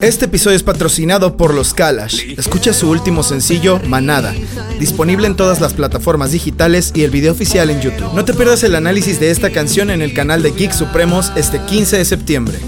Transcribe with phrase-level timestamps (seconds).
[0.00, 2.38] Este episodio es patrocinado por los Kalash.
[2.38, 4.32] Escucha su último sencillo, Manada,
[4.78, 8.14] disponible en todas las plataformas digitales y el video oficial en YouTube.
[8.14, 11.60] No te pierdas el análisis de esta canción en el canal de Geek Supremos este
[11.60, 12.58] 15 de septiembre.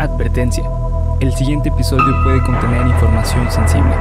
[0.00, 0.64] Advertencia.
[1.20, 3.94] El siguiente episodio puede contener información sensible.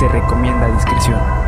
[0.00, 1.45] Se recomienda discreción.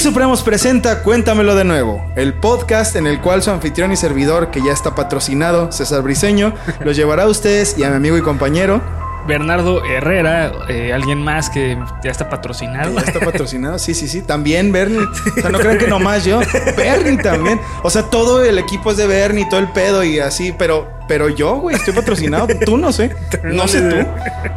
[0.00, 4.50] Geek Supremos presenta Cuéntamelo de nuevo, el podcast en el cual su anfitrión y servidor,
[4.50, 6.54] que ya está patrocinado, César Briseño,
[6.84, 8.80] los llevará a ustedes y a mi amigo y compañero,
[9.28, 12.94] Bernardo Herrera, eh, alguien más que ya está patrocinado.
[12.94, 15.00] ya está patrocinado, sí, sí, sí, también Bernie,
[15.36, 16.40] o sea, no crean que nomás yo,
[16.78, 20.54] Bernie también, o sea, todo el equipo es de Bernie, todo el pedo y así,
[20.56, 23.96] pero, pero yo, güey, estoy patrocinado, tú no sé, no sé tú,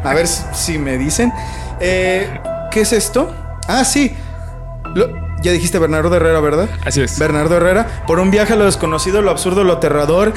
[0.04, 1.32] a ver si- si me dicen,
[1.80, 2.40] Eh,
[2.70, 3.34] ¿qué es esto?
[3.68, 4.14] Ah, sí,
[4.94, 6.70] Lo- ya dijiste Bernardo Herrera, ¿verdad?
[6.84, 7.18] Así es.
[7.18, 10.32] Bernardo Herrera, por un viaje a lo desconocido, lo absurdo, lo aterrador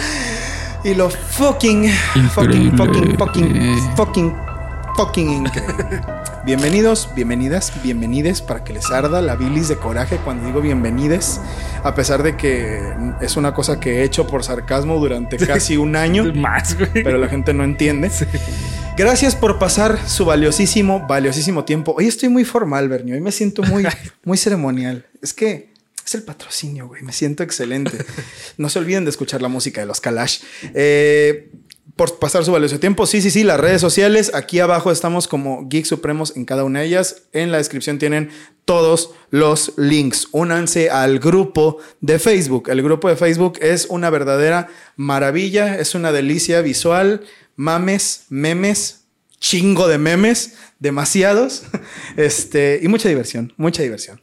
[0.83, 1.89] y lo fucking,
[2.33, 3.55] fucking, fucking, fucking,
[3.95, 4.35] fucking,
[4.97, 5.47] fucking.
[6.47, 11.41] Bienvenidos, bienvenidas, bienvenides para que les arda la bilis de coraje cuando digo bienvenides,
[11.83, 12.79] a pesar de que
[13.19, 17.03] es una cosa que he hecho por sarcasmo durante casi un año, Más, güey.
[17.03, 18.09] pero la gente no entiende.
[18.95, 21.93] Gracias por pasar su valiosísimo, valiosísimo tiempo.
[21.97, 23.15] Hoy estoy muy formal, Bernie.
[23.15, 23.85] Hoy me siento muy,
[24.23, 25.05] muy ceremonial.
[25.21, 25.73] Es que
[26.05, 27.03] es el patrocinio, güey.
[27.03, 27.91] Me siento excelente.
[28.57, 30.39] No se olviden de escuchar la música de los Kalash.
[30.73, 31.51] Eh,
[31.95, 33.05] por pasar su valioso tiempo.
[33.05, 34.31] Sí, sí, sí, las redes sociales.
[34.33, 37.23] Aquí abajo estamos como Geek Supremos en cada una de ellas.
[37.33, 38.29] En la descripción tienen
[38.65, 40.27] todos los links.
[40.31, 42.69] Únanse al grupo de Facebook.
[42.69, 45.79] El grupo de Facebook es una verdadera maravilla.
[45.79, 47.21] Es una delicia visual.
[47.55, 49.05] Mames, memes,
[49.39, 51.63] chingo de memes, demasiados.
[52.17, 54.19] Este, y mucha diversión, mucha diversión.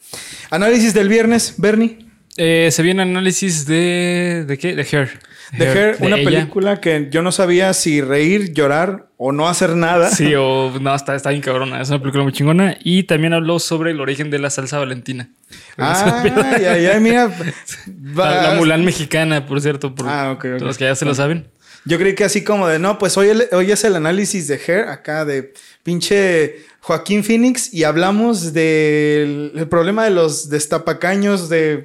[0.50, 1.98] Análisis del viernes, Bernie.
[2.36, 4.44] Eh, se viene análisis de.
[4.48, 4.74] ¿De qué?
[4.74, 5.20] De Hair.
[5.58, 6.24] The Hair, de una ella.
[6.30, 10.10] película que yo no sabía si reír, llorar o no hacer nada.
[10.10, 11.80] Sí, o no, está, está bien cabrona.
[11.80, 12.76] Es una película muy chingona.
[12.82, 15.28] Y también habló sobre el origen de la salsa valentina.
[15.78, 16.22] Ah,
[16.60, 17.30] ya, ya, mira.
[18.14, 19.94] La, la Mulan mexicana, por cierto.
[19.94, 20.60] Por Ah, ok, ok.
[20.62, 21.48] Los que ya se lo saben.
[21.84, 24.54] Yo creí que así como de, no, pues hoy, el- hoy es el análisis de
[24.66, 31.82] Hair, acá de pinche Joaquín Phoenix, y hablamos del el problema de los destapacaños de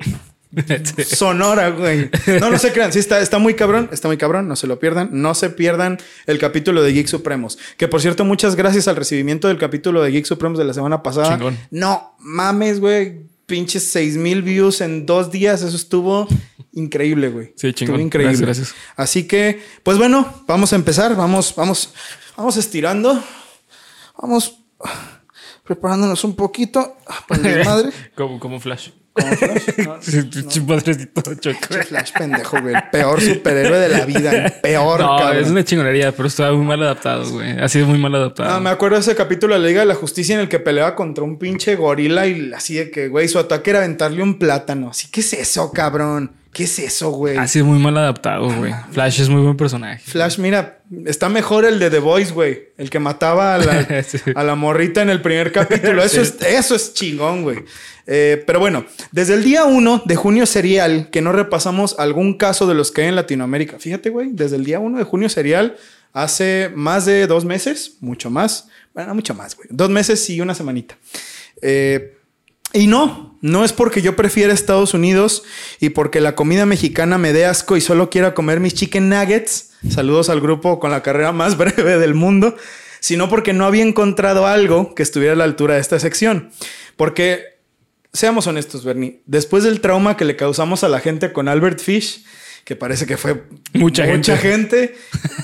[1.06, 2.10] Sonora, güey.
[2.40, 2.92] No, no se crean.
[2.92, 3.90] Sí, está, está muy cabrón.
[3.92, 4.48] Está muy cabrón.
[4.48, 5.10] No se lo pierdan.
[5.12, 7.58] No se pierdan el capítulo de Geek Supremos.
[7.78, 11.04] Que por cierto, muchas gracias al recibimiento del capítulo de Geek Supremos de la semana
[11.04, 11.38] pasada.
[11.38, 11.58] Chingón.
[11.72, 13.28] No mames, güey.
[13.46, 15.62] Pinches 6 mil views en dos días.
[15.62, 16.28] Eso estuvo
[16.74, 17.54] increíble, güey.
[17.56, 17.96] Sí, chingón.
[17.96, 18.38] Estuvo increíble.
[18.38, 18.76] Gracias, gracias.
[18.96, 21.16] Así que, pues bueno, vamos a empezar.
[21.16, 21.94] Vamos, vamos,
[22.36, 23.24] vamos estirando.
[24.20, 24.59] Vamos
[25.64, 27.90] preparándonos un poquito para el desmadre.
[28.16, 28.90] Como, como Flash.
[29.14, 30.00] Como Flash, ¿no?
[30.00, 31.58] Pinche padrecito choco.
[31.88, 32.75] Flash pendejo, güey.
[32.75, 34.31] El peor superhéroe de la vida.
[34.46, 35.44] El peor, No, cabrón.
[35.44, 37.59] es una chingonería, pero estaba muy mal adaptado, güey.
[37.59, 38.50] Ha sido muy mal adaptado.
[38.50, 40.59] Ah, me acuerdo de ese capítulo de la Liga de la Justicia en el que
[40.59, 44.38] peleaba contra un pinche gorila y así de que, güey, su ataque era aventarle un
[44.40, 44.90] plátano.
[44.92, 46.31] Así, ¿qué es eso, cabrón?
[46.54, 47.38] ¿Qué es eso, güey?
[47.38, 48.74] Ha sido muy mal adaptado, güey.
[48.92, 50.02] Flash es muy buen personaje.
[50.04, 52.70] Flash, mira, está mejor el de The Voice, güey.
[52.78, 54.18] El que mataba a la, Sí.
[54.34, 56.04] a la morrita en el primer capítulo.
[56.04, 57.59] Eso, es, eso es chingón, güey.
[58.08, 62.66] Eh, pero bueno, desde el día 1 de junio serial, que no repasamos algún caso
[62.66, 63.78] de los que hay en Latinoamérica.
[63.78, 65.78] Fíjate, güey, desde el día 1 de junio serial,
[66.14, 68.68] hace más de dos meses, mucho más.
[68.96, 69.68] Bueno, mucho más, güey.
[69.72, 70.98] Dos meses y una semanita.
[71.62, 72.18] Eh,
[72.74, 75.44] y no, no es porque yo prefiera Estados Unidos
[75.80, 79.72] y porque la comida mexicana me dé asco y solo quiera comer mis chicken nuggets.
[79.90, 82.56] Saludos al grupo con la carrera más breve del mundo.
[83.00, 86.52] Sino porque no había encontrado algo que estuviera a la altura de esta sección.
[86.97, 87.59] Porque,
[88.12, 92.25] seamos honestos, Bernie, después del trauma que le causamos a la gente con Albert Fish,
[92.66, 94.97] que parece que fue Mucha gente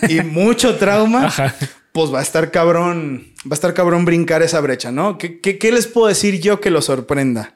[0.10, 1.56] y mucho trauma, Ajá.
[1.96, 5.18] Pues va a estar cabrón, va a estar cabrón brincar esa brecha, ¿no?
[5.18, 7.54] ¿Qué, qué, qué les puedo decir yo que lo sorprenda?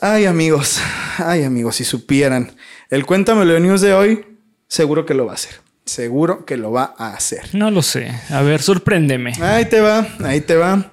[0.00, 0.80] Ay, amigos,
[1.18, 2.56] ay, amigos, si supieran.
[2.88, 4.24] El Cuéntamelo de News de hoy,
[4.66, 5.60] seguro que lo va a hacer.
[5.84, 7.42] Seguro que lo va a hacer.
[7.52, 8.10] No lo sé.
[8.30, 9.34] A ver, sorpréndeme.
[9.42, 10.92] Ahí te va, ahí te va.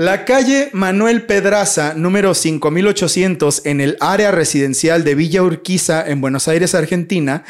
[0.00, 6.46] La calle Manuel Pedraza, número 5800, en el área residencial de Villa Urquiza, en Buenos
[6.46, 7.42] Aires, Argentina,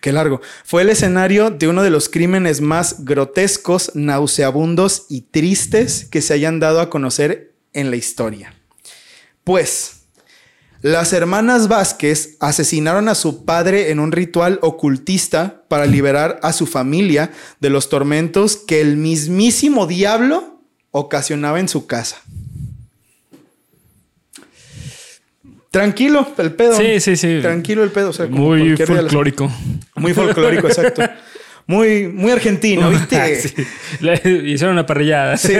[0.00, 6.06] qué largo, fue el escenario de uno de los crímenes más grotescos, nauseabundos y tristes
[6.08, 8.54] que se hayan dado a conocer en la historia.
[9.42, 10.04] Pues,
[10.82, 16.66] las hermanas Vázquez asesinaron a su padre en un ritual ocultista para liberar a su
[16.66, 20.55] familia de los tormentos que el mismísimo diablo
[20.98, 22.20] ocasionaba en su casa.
[25.70, 26.76] Tranquilo el pedo.
[26.76, 27.40] Sí, sí, sí.
[27.42, 28.10] Tranquilo el pedo.
[28.10, 29.50] O sea, como Muy folclórico.
[29.96, 31.02] Muy folclórico, exacto.
[31.66, 33.16] Muy, muy argentino, ¿viste?
[33.16, 33.52] Ah, Sí.
[34.00, 34.14] Le
[34.44, 35.36] hicieron una parrillada.
[35.36, 35.52] Sí,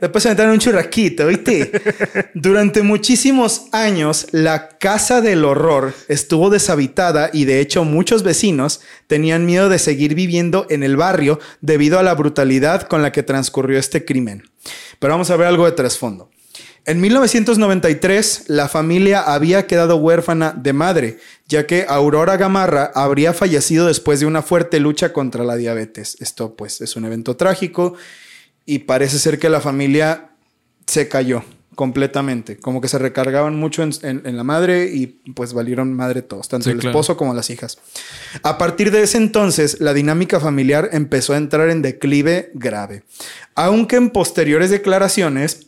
[0.00, 1.70] después se metieron un churrasquito, ¿viste?
[2.34, 9.46] Durante muchísimos años, la casa del horror estuvo deshabitada y de hecho muchos vecinos tenían
[9.46, 13.78] miedo de seguir viviendo en el barrio debido a la brutalidad con la que transcurrió
[13.78, 14.42] este crimen.
[14.98, 16.30] Pero vamos a ver algo de trasfondo.
[16.86, 23.86] En 1993, la familia había quedado huérfana de madre, ya que Aurora Gamarra habría fallecido
[23.86, 26.16] después de una fuerte lucha contra la diabetes.
[26.20, 27.94] Esto pues es un evento trágico
[28.66, 30.30] y parece ser que la familia
[30.86, 31.42] se cayó
[31.74, 36.22] completamente, como que se recargaban mucho en, en- en la madre y pues valieron madre
[36.22, 36.90] todos, tanto Sí, el claro.
[36.90, 37.78] esposo como las hijas.
[38.42, 43.02] A partir de ese entonces, la dinámica familiar empezó a entrar en declive grave,
[43.56, 45.66] aunque en posteriores declaraciones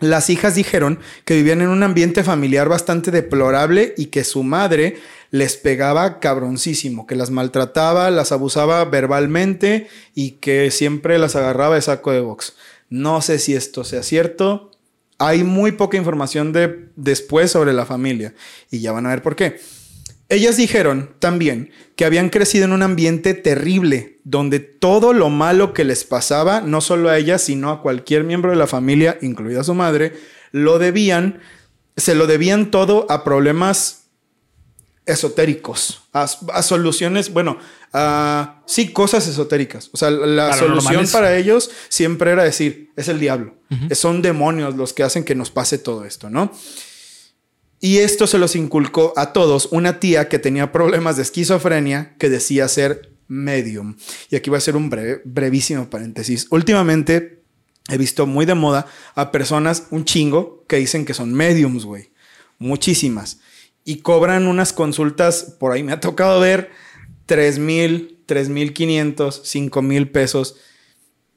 [0.00, 4.96] las hijas dijeron que vivían en un ambiente familiar bastante deplorable y que su madre
[5.30, 11.82] les pegaba cabroncísimo, que las maltrataba, las abusaba verbalmente y que siempre las agarraba de
[11.82, 12.54] saco de box.
[12.88, 14.70] No sé si esto sea cierto.
[15.18, 18.34] Hay muy poca información de después sobre la familia
[18.70, 19.60] y ya van a ver por qué.
[20.30, 25.84] Ellas dijeron también que habían crecido en un ambiente terrible, donde todo lo malo que
[25.84, 29.72] les pasaba, no solo a ellas, sino a cualquier miembro de la familia, incluida su
[29.72, 30.12] madre,
[30.52, 31.40] lo debían,
[31.96, 34.10] se lo debían todo a problemas
[35.06, 37.58] esotéricos, a, a soluciones, bueno,
[37.94, 39.88] a sí, cosas esotéricas.
[39.92, 43.56] O sea, la solución para ellos siempre era decir, es el diablo,
[43.92, 46.52] son demonios los que hacen que nos pase todo esto, ¿no?
[47.80, 52.28] Y esto se los inculcó a todos una tía que tenía problemas de esquizofrenia que
[52.28, 53.96] decía ser medium.
[54.30, 56.48] Y aquí voy a hacer un breve, brevísimo paréntesis.
[56.50, 57.42] Últimamente
[57.88, 62.10] he visto muy de moda a personas, un chingo, que dicen que son mediums, güey.
[62.58, 63.38] Muchísimas.
[63.84, 66.70] Y cobran unas consultas, por ahí me ha tocado ver,
[67.26, 70.56] 3 mil, 3 mil 500, 5 mil pesos.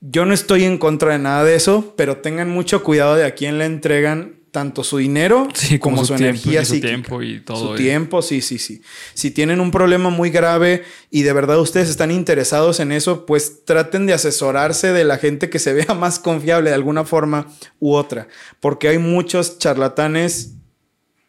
[0.02, 3.36] Yo no estoy en contra de nada de eso, pero tengan mucho cuidado de a
[3.36, 6.90] quién le entregan tanto su dinero Sí, como, como su, energía y su psíquica.
[6.90, 8.82] tiempo y todo, Su tiempo, sí, sí, sí.
[9.14, 13.66] Si tienen un problema muy grave y de verdad ustedes están interesados en eso, pues
[13.66, 17.48] traten de asesorarse de la gente que se vea más confiable de alguna forma
[17.80, 18.28] u otra,
[18.60, 20.54] porque hay muchos charlatanes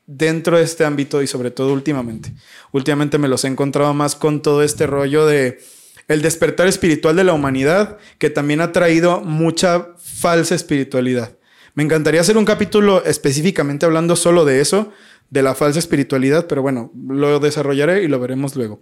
[0.07, 2.33] dentro de este ámbito y sobre todo últimamente.
[2.73, 5.61] Últimamente me los he encontrado más con todo este rollo de
[6.09, 11.37] el despertar espiritual de la humanidad que también ha traído mucha falsa espiritualidad.
[11.75, 14.93] Me encantaría hacer un capítulo específicamente hablando solo de eso,
[15.31, 18.81] de la falsa espiritualidad, pero bueno, lo desarrollaré y lo veremos luego.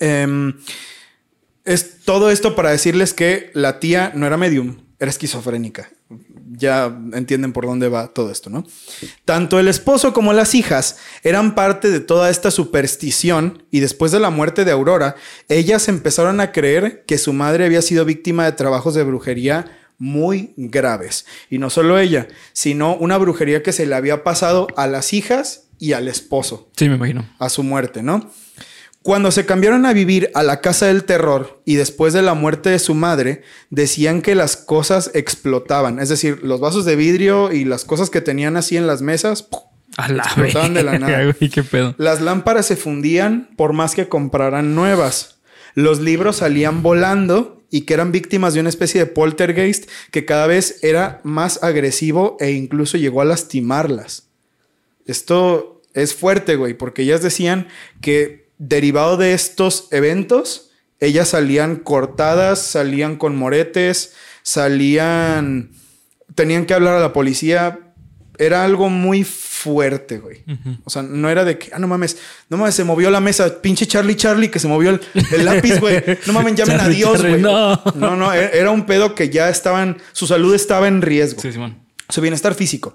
[0.00, 0.54] Em,
[1.64, 5.90] es todo esto para decirles que la tía no era medium, era esquizofrénica.
[6.50, 8.66] Ya entienden por dónde va todo esto, ¿no?
[9.24, 14.18] Tanto el esposo como las hijas eran parte de toda esta superstición y después de
[14.18, 15.14] la muerte de Aurora,
[15.48, 20.54] ellas empezaron a creer que su madre había sido víctima de trabajos de brujería muy
[20.56, 21.26] graves.
[21.50, 25.64] Y no solo ella, sino una brujería que se le había pasado a las hijas
[25.78, 27.28] y al esposo Sí, me imagino.
[27.38, 28.30] a su muerte, ¿no?
[29.02, 32.68] Cuando se cambiaron a vivir a la casa del terror y después de la muerte
[32.70, 35.98] de su madre, decían que las cosas explotaban.
[35.98, 39.42] Es decir, los vasos de vidrio y las cosas que tenían así en las mesas,
[39.44, 39.60] ¡pum!
[39.96, 41.32] A la Explotaban de la nada.
[41.38, 41.94] qué pedo.
[41.98, 45.38] las lámparas se fundían por más que compraran nuevas.
[45.74, 50.46] Los libros salían volando y que eran víctimas de una especie de poltergeist que cada
[50.46, 54.28] vez era más agresivo e incluso llegó a lastimarlas.
[55.06, 57.68] Esto es fuerte, güey, porque ellas decían
[58.00, 60.70] que derivado de estos eventos,
[61.00, 65.72] ellas salían cortadas, salían con moretes, salían...
[66.34, 67.94] Tenían que hablar a la policía.
[68.38, 69.24] Era algo muy
[69.64, 70.44] güey.
[70.84, 72.16] O sea, no era de que, ah, no mames,
[72.48, 75.00] no mames, se movió la mesa, pinche Charlie Charlie, que se movió el,
[75.32, 76.02] el lápiz, güey.
[76.26, 77.40] No mames, llamen a Dios, güey.
[77.40, 77.80] no.
[77.94, 81.52] no, no, e- era un pedo que ya estaban, su salud estaba en riesgo Sí,
[81.52, 81.78] Simón.
[82.08, 82.94] su bienestar físico.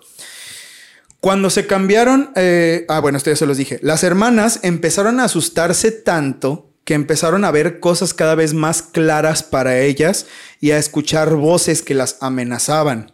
[1.20, 5.26] Cuando se cambiaron, eh, ah, bueno, esto ya se los dije, las hermanas empezaron a
[5.26, 10.26] asustarse tanto que empezaron a ver cosas cada vez más claras para ellas
[10.60, 13.13] y a escuchar voces que las amenazaban.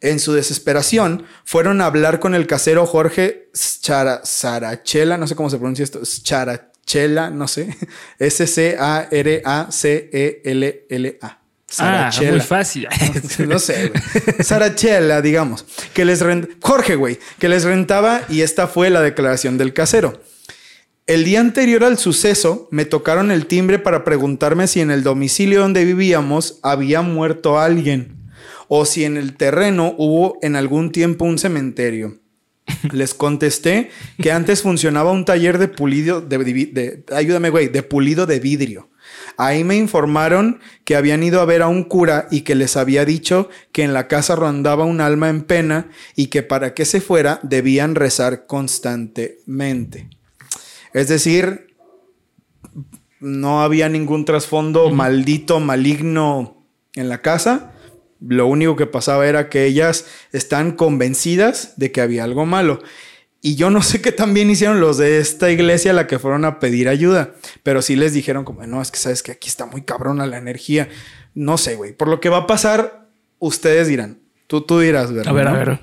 [0.00, 5.48] En su desesperación, fueron a hablar con el casero Jorge Schara- Sarachela, no sé cómo
[5.50, 7.74] se pronuncia esto, Charachela, no sé,
[10.06, 11.26] S-C-A-R-A-C-E-L-L-A.
[11.26, 12.30] Ah, Sarachela.
[12.30, 12.86] muy fácil.
[13.48, 14.02] No sé, güey.
[14.44, 15.64] Sarachela, digamos.
[15.94, 16.48] Que les rent...
[16.60, 17.18] Jorge, güey.
[17.38, 20.20] Que les rentaba y esta fue la declaración del casero.
[21.06, 25.60] El día anterior al suceso, me tocaron el timbre para preguntarme si en el domicilio
[25.60, 28.15] donde vivíamos había muerto alguien.
[28.68, 32.18] O si en el terreno hubo en algún tiempo un cementerio.
[32.92, 38.26] Les contesté que antes funcionaba un taller de pulido de, de- ayúdame güey, de pulido
[38.26, 38.90] de vidrio.
[39.36, 43.04] Ahí me informaron que habían ido a ver a un cura y que les había
[43.04, 47.00] dicho que en la casa rondaba un alma en pena y que para que se
[47.00, 50.08] fuera debían rezar constantemente.
[50.92, 51.76] Es decir,
[53.20, 57.72] no había ningún trasfondo maldito, maligno en la casa.
[58.28, 62.80] Lo único que pasaba era que ellas están convencidas de que había algo malo.
[63.42, 66.44] Y yo no sé qué también hicieron los de esta iglesia a la que fueron
[66.44, 69.66] a pedir ayuda, pero sí les dijeron como, no, es que sabes que aquí está
[69.66, 70.88] muy cabrona la energía.
[71.34, 71.92] No sé, güey.
[71.92, 73.06] Por lo que va a pasar,
[73.38, 74.18] ustedes dirán.
[74.46, 75.30] Tú, tú dirás, ¿verdad?
[75.30, 75.80] A ver, a ver.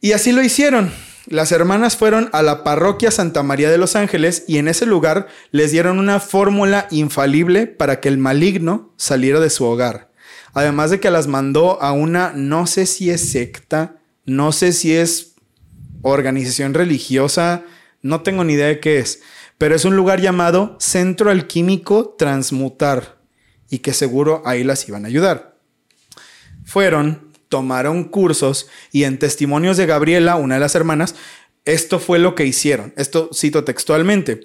[0.00, 0.92] Y así lo hicieron.
[1.26, 5.28] Las hermanas fueron a la parroquia Santa María de los Ángeles y en ese lugar
[5.52, 10.11] les dieron una fórmula infalible para que el maligno saliera de su hogar.
[10.52, 14.94] Además de que las mandó a una, no sé si es secta, no sé si
[14.94, 15.34] es
[16.02, 17.64] organización religiosa,
[18.02, 19.20] no tengo ni idea de qué es,
[19.56, 23.18] pero es un lugar llamado Centro Alquímico Transmutar
[23.70, 25.56] y que seguro ahí las iban a ayudar.
[26.64, 31.14] Fueron, tomaron cursos y en testimonios de Gabriela, una de las hermanas,
[31.64, 32.92] esto fue lo que hicieron.
[32.96, 34.40] Esto cito textualmente.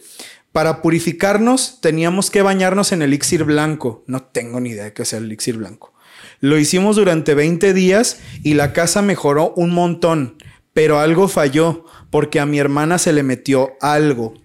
[0.51, 4.03] Para purificarnos teníamos que bañarnos en elixir blanco.
[4.07, 5.93] No tengo ni idea de qué sea el elixir blanco.
[6.39, 10.37] Lo hicimos durante 20 días y la casa mejoró un montón,
[10.73, 14.35] pero algo falló porque a mi hermana se le metió algo.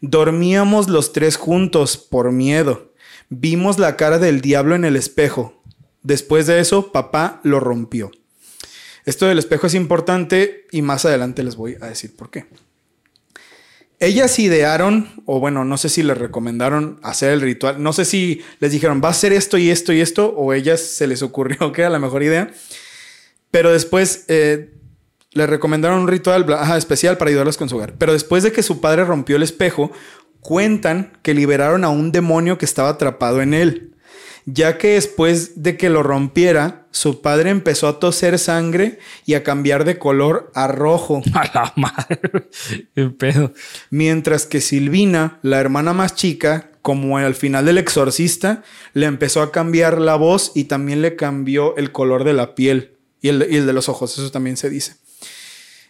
[0.00, 2.92] Dormíamos los tres juntos por miedo.
[3.28, 5.62] Vimos la cara del diablo en el espejo.
[6.02, 8.10] Después de eso, papá lo rompió.
[9.04, 12.46] Esto del espejo es importante y más adelante les voy a decir por qué.
[14.02, 17.80] Ellas idearon, o bueno, no sé si les recomendaron hacer el ritual.
[17.80, 20.80] No sé si les dijeron, va a hacer esto y esto y esto, o ellas
[20.80, 22.50] se les ocurrió que era la mejor idea.
[23.52, 24.74] Pero después eh,
[25.30, 26.44] le recomendaron un ritual
[26.76, 27.94] especial para ayudarlas con su hogar.
[27.96, 29.92] Pero después de que su padre rompió el espejo,
[30.40, 33.91] cuentan que liberaron a un demonio que estaba atrapado en él.
[34.44, 39.42] Ya que después de que lo rompiera, su padre empezó a toser sangre y a
[39.42, 41.22] cambiar de color a rojo.
[41.34, 42.48] A la madre.
[42.94, 43.52] Qué pedo.
[43.90, 49.52] Mientras que Silvina, la hermana más chica, como al final del exorcista, le empezó a
[49.52, 53.56] cambiar la voz y también le cambió el color de la piel y el, y
[53.56, 54.96] el de los ojos, eso también se dice.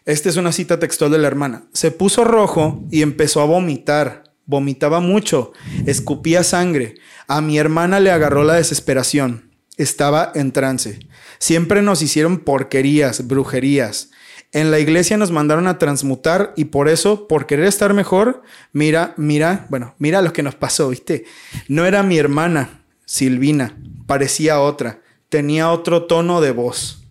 [0.04, 1.64] Esta es una cita textual de la hermana.
[1.72, 4.21] Se puso rojo y empezó a vomitar.
[4.46, 5.52] Vomitaba mucho,
[5.86, 6.94] escupía sangre.
[7.28, 9.50] A mi hermana le agarró la desesperación.
[9.76, 11.00] Estaba en trance.
[11.38, 14.10] Siempre nos hicieron porquerías, brujerías.
[14.52, 19.14] En la iglesia nos mandaron a transmutar y por eso, por querer estar mejor, mira,
[19.16, 21.24] mira, bueno, mira lo que nos pasó, ¿viste?
[21.68, 27.01] No era mi hermana, Silvina, parecía otra, tenía otro tono de voz.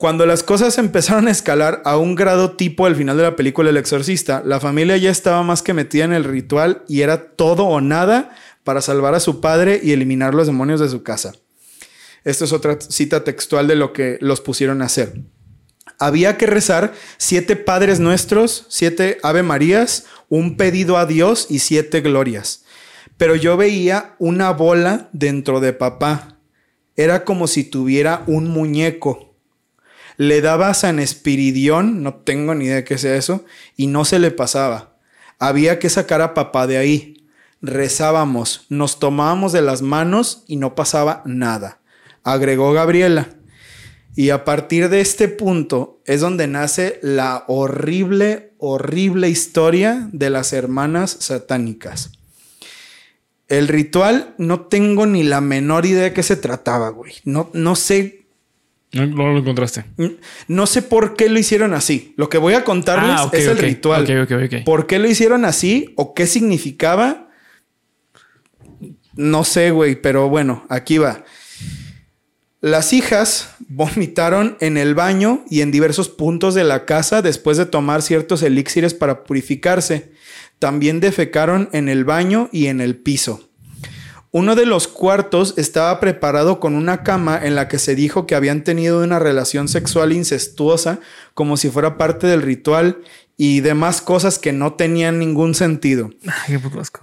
[0.00, 3.68] Cuando las cosas empezaron a escalar a un grado tipo al final de la película
[3.68, 7.66] El Exorcista, la familia ya estaba más que metida en el ritual y era todo
[7.66, 11.34] o nada para salvar a su padre y eliminar los demonios de su casa.
[12.24, 15.20] Esto es otra cita textual de lo que los pusieron a hacer.
[15.98, 22.00] Había que rezar siete Padres Nuestros, siete Ave Marías, un pedido a Dios y siete
[22.00, 22.64] glorias.
[23.18, 26.38] Pero yo veía una bola dentro de papá.
[26.96, 29.29] Era como si tuviera un muñeco.
[30.20, 34.18] Le daba San Espiridión, no tengo ni idea de qué sea eso, y no se
[34.18, 34.98] le pasaba.
[35.38, 37.26] Había que sacar a papá de ahí.
[37.62, 41.80] Rezábamos, nos tomábamos de las manos y no pasaba nada.
[42.22, 43.30] Agregó Gabriela.
[44.14, 50.52] Y a partir de este punto es donde nace la horrible, horrible historia de las
[50.52, 52.10] hermanas satánicas.
[53.48, 57.14] El ritual no tengo ni la menor idea de qué se trataba, güey.
[57.24, 58.19] No, no sé
[58.92, 59.84] No, no lo encontraste.
[60.48, 62.12] no sé por qué lo hicieron así.
[62.16, 63.60] Lo que voy a contarles Ah, es el ok.
[63.62, 64.02] ritual.
[64.02, 64.64] Ok, ok, ok.
[64.64, 67.28] ¿Por qué lo hicieron así o qué significaba?
[69.14, 71.24] No sé, güey, pero bueno, aquí va.
[72.60, 77.66] Las hijas vomitaron en el baño y en diversos puntos de la casa después de
[77.66, 80.12] tomar ciertos elixires para purificarse.
[80.58, 83.49] También defecaron en el baño y en el piso.
[84.32, 88.36] Uno de los cuartos estaba preparado con una cama en la que se dijo que
[88.36, 91.00] habían tenido una relación sexual incestuosa
[91.34, 92.98] como si fuera parte del ritual
[93.36, 96.10] y demás cosas que no tenían ningún sentido.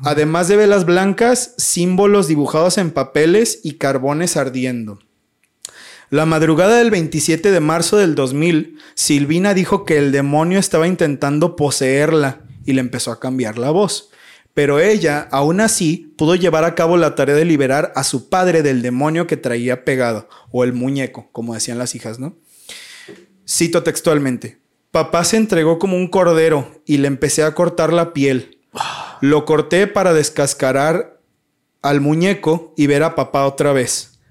[0.04, 5.00] Además de velas blancas, símbolos dibujados en papeles y carbones ardiendo.
[6.10, 11.58] La madrugada del 27 de marzo del 2000, Silvina dijo que el demonio estaba intentando
[11.58, 14.12] poseerla y le empezó a cambiar la voz.
[14.58, 18.64] Pero ella, aún así, pudo llevar a cabo la tarea de liberar a su padre
[18.64, 22.36] del demonio que traía pegado, o el muñeco, como decían las hijas, ¿no?
[23.48, 24.58] Cito textualmente,
[24.90, 28.58] papá se entregó como un cordero y le empecé a cortar la piel.
[29.22, 31.22] Lo corté para descascarar
[31.84, 34.22] al muñeco y ver a papá otra vez.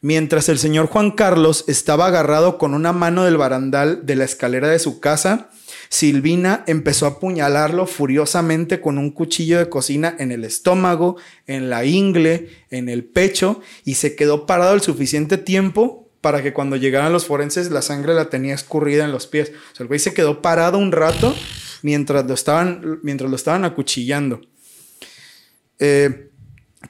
[0.00, 4.66] Mientras el señor Juan Carlos estaba agarrado con una mano del barandal de la escalera
[4.66, 5.50] de su casa,
[5.88, 11.16] Silvina empezó a apuñalarlo furiosamente con un cuchillo de cocina en el estómago,
[11.46, 16.52] en la ingle, en el pecho y se quedó parado el suficiente tiempo para que
[16.52, 19.52] cuando llegaran los forenses la sangre la tenía escurrida en los pies.
[19.72, 21.34] O sea, el güey se quedó parado un rato
[21.82, 24.40] mientras lo estaban, mientras lo estaban acuchillando.
[25.78, 26.30] Eh,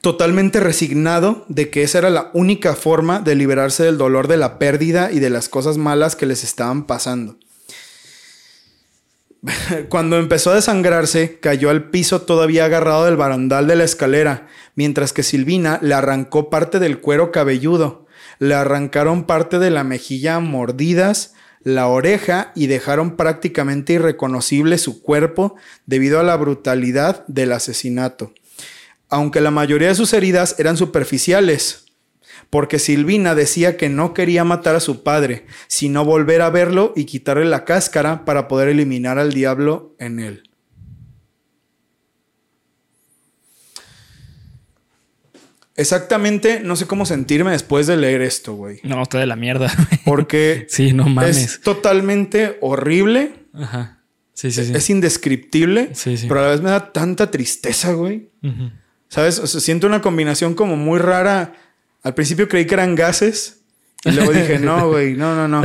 [0.00, 4.59] totalmente resignado de que esa era la única forma de liberarse del dolor de la
[4.59, 7.38] pérdida y de las cosas malas que les estaban pasando.
[9.88, 15.12] Cuando empezó a desangrarse, cayó al piso todavía agarrado del barandal de la escalera, mientras
[15.12, 18.07] que Silvina le arrancó parte del cuero cabelludo,
[18.38, 25.57] le arrancaron parte de la mejilla mordidas, la oreja y dejaron prácticamente irreconocible su cuerpo
[25.87, 28.33] debido a la brutalidad del asesinato.
[29.09, 31.88] Aunque la mayoría de sus heridas eran superficiales,
[32.50, 37.05] porque Silvina decía que no quería matar a su padre, sino volver a verlo y
[37.05, 40.43] quitarle la cáscara para poder eliminar al diablo en él.
[45.78, 48.81] Exactamente, no sé cómo sentirme después de leer esto, güey.
[48.83, 49.73] No, está de la mierda.
[50.05, 51.37] Porque sí, no mames.
[51.37, 53.35] es totalmente horrible.
[53.55, 54.02] Ajá.
[54.33, 54.73] Sí, sí, sí.
[54.75, 55.90] Es indescriptible.
[55.95, 56.26] Sí, sí.
[56.26, 58.31] Pero a la vez me da tanta tristeza, güey.
[59.09, 59.38] ¿Sabes?
[59.38, 61.55] O sea, siento una combinación como muy rara.
[62.09, 63.61] Al principio creí que eran gases.
[64.03, 65.62] Y luego dije, no, güey, no, no, no.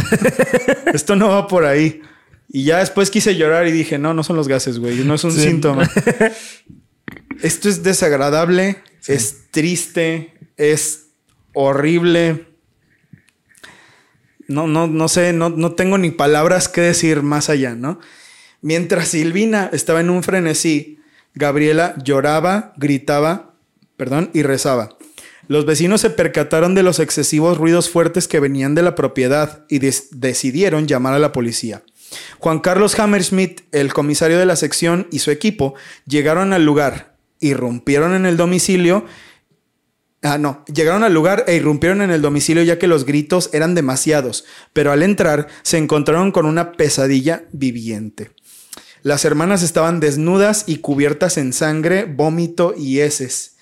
[0.94, 2.02] Esto no va por ahí.
[2.50, 4.98] Y ya después quise llorar y dije, no, no son los gases, güey.
[5.06, 5.40] No es un Sí.
[5.40, 5.90] síntoma.
[7.42, 11.12] Esto es desagradable, es triste, es
[11.54, 12.48] horrible.
[14.50, 18.02] No, no, no sé, no, no tengo ni palabras que decir más allá, ¿no?
[18.62, 21.00] Mientras Silvina estaba en un frenesí,
[21.36, 23.56] Gabriela lloraba, gritaba,
[23.96, 24.98] perdón, y rezaba.
[25.48, 29.80] Los vecinos se percataron de los excesivos ruidos fuertes que venían de la propiedad y
[29.80, 31.84] decidieron llamar a la policía.
[32.40, 35.74] Juan Carlos Hammersmith, el comisario de la sección y su equipo
[36.06, 39.06] llegaron al lugar, irrumpieron en el domicilio.
[40.22, 43.76] Ah, no, llegaron al lugar e irrumpieron en el domicilio ya que los gritos eran
[43.76, 48.32] demasiados, pero al entrar se encontraron con una pesadilla viviente.
[49.02, 53.53] Las hermanas estaban desnudas y cubiertas en sangre, vómito y heces.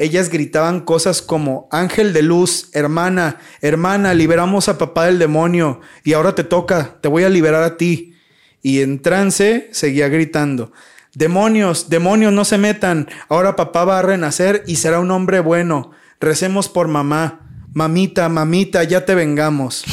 [0.00, 6.14] Ellas gritaban cosas como, Ángel de luz, hermana, hermana, liberamos a papá del demonio y
[6.14, 8.14] ahora te toca, te voy a liberar a ti.
[8.62, 10.72] Y en trance seguía gritando,
[11.14, 15.90] demonios, demonios, no se metan, ahora papá va a renacer y será un hombre bueno.
[16.18, 19.84] Recemos por mamá, mamita, mamita, ya te vengamos.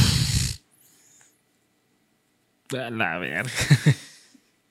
[2.72, 3.52] A la verga.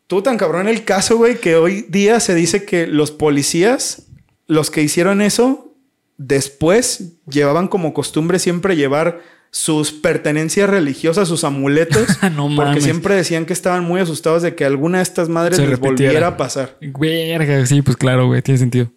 [0.06, 4.05] Tú tan cabrón el caso, güey, que hoy día se dice que los policías,
[4.46, 5.74] los que hicieron eso,
[6.18, 13.46] después llevaban como costumbre siempre llevar sus pertenencias religiosas, sus amuletos, No porque siempre decían
[13.46, 16.76] que estaban muy asustados de que alguna de estas madres Se les volviera a pasar.
[16.80, 18.90] Verga, sí, pues claro, güey, tiene sentido.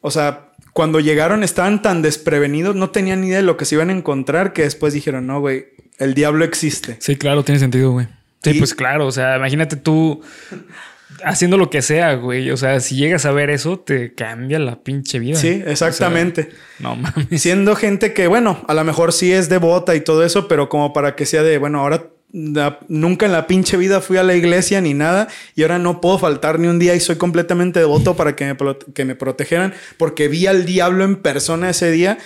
[0.00, 3.76] O sea, cuando llegaron estaban tan desprevenidos, no tenían ni idea de lo que se
[3.76, 5.66] iban a encontrar, que después dijeron, no, güey,
[5.98, 6.98] el diablo existe.
[7.00, 8.08] Sí, claro, tiene sentido, güey.
[8.42, 10.20] Sí, Y- pues claro, o sea, imagínate tú
[11.24, 12.50] haciendo lo que sea, güey.
[12.50, 15.36] O sea, si llegas a ver eso, te cambia la pinche vida.
[15.36, 16.42] Sí, exactamente.
[16.42, 17.40] O sea, no mames.
[17.42, 20.92] Siendo gente que, bueno, a lo mejor sí es devota y todo eso, pero como
[20.92, 22.08] para que sea de, bueno, ahora
[22.88, 26.18] nunca en la pinche vida fui a la iglesia ni nada y ahora no puedo
[26.18, 28.56] faltar ni un día y soy completamente devoto para que me,
[28.94, 32.18] que me protegeran porque vi al diablo en persona ese día.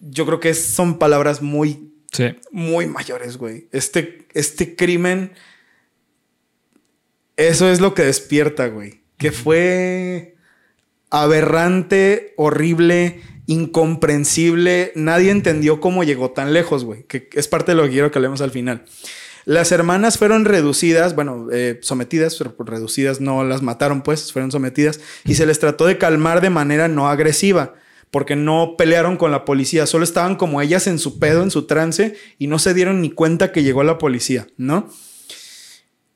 [0.00, 2.34] Yo creo que son palabras muy Sí.
[2.50, 3.66] muy mayores, güey.
[3.70, 5.32] Este, este crimen,
[7.38, 9.00] eso es lo que despierta, güey.
[9.16, 10.34] Que fue
[11.08, 14.92] aberrante, horrible, incomprensible.
[14.96, 17.04] Nadie entendió cómo llegó tan lejos, güey.
[17.04, 18.84] Que es parte de lo que quiero que hablemos al final.
[19.44, 24.50] Las hermanas fueron reducidas, bueno, eh, sometidas, pero por reducidas no las mataron, pues, fueron
[24.50, 27.74] sometidas y se les trató de calmar de manera no agresiva,
[28.10, 31.66] porque no pelearon con la policía, solo estaban como ellas en su pedo, en su
[31.66, 34.90] trance y no se dieron ni cuenta que llegó la policía, ¿no?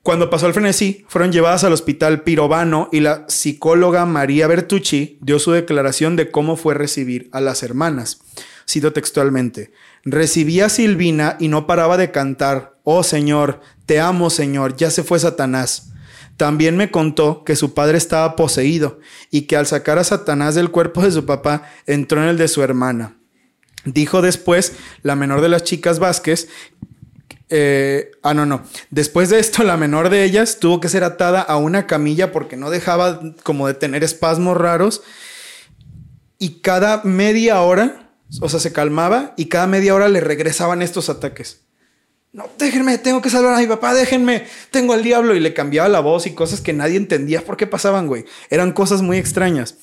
[0.03, 5.39] Cuando pasó el frenesí, fueron llevadas al hospital Pirovano y la psicóloga María Bertucci dio
[5.39, 8.21] su declaración de cómo fue recibir a las hermanas.
[8.69, 9.73] Cito textualmente:
[10.05, 15.05] Recibí a Silvina y no paraba de cantar: Oh Señor, te amo, Señor, ya se
[15.05, 15.93] fue Satanás.
[16.37, 18.99] También me contó que su padre estaba poseído
[19.31, 22.49] y que al sacar a Satanás del cuerpo de su papá entró en el de
[22.49, 23.19] su hermana.
[23.85, 26.49] Dijo después la menor de las chicas Vázquez
[27.55, 28.63] eh, ah, no, no.
[28.89, 32.57] Después de esto, la menor de ellas tuvo que ser atada a una camilla porque
[32.57, 35.03] no dejaba como de tener espasmos raros.
[36.39, 38.11] Y cada media hora,
[38.41, 41.61] o sea, se calmaba y cada media hora le regresaban estos ataques.
[42.33, 45.35] No, déjenme, tengo que salvar a mi papá, déjenme, tengo al diablo.
[45.35, 48.25] Y le cambiaba la voz y cosas que nadie entendía por qué pasaban, güey.
[48.49, 49.77] Eran cosas muy extrañas.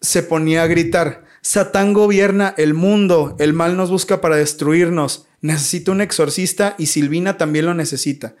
[0.00, 1.26] Se ponía a gritar.
[1.42, 7.38] Satán gobierna el mundo, el mal nos busca para destruirnos, necesita un exorcista y Silvina
[7.38, 8.34] también lo necesita,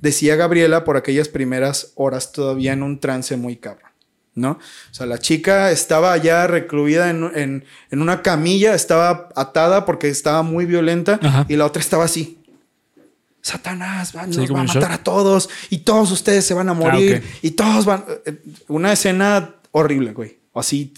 [0.00, 3.90] decía Gabriela por aquellas primeras horas todavía en un trance muy cabrón,
[4.34, 4.52] ¿no?
[4.52, 10.64] O sea, la chica estaba allá recluida en, una camilla, estaba atada porque estaba muy
[10.64, 12.38] violenta y la otra estaba así.
[13.42, 17.22] Satanás nos va a matar a todos y todos ustedes se van a ah, morir
[17.42, 18.04] y todos van...
[18.24, 20.38] Eh, una escena horrible, güey.
[20.52, 20.92] Así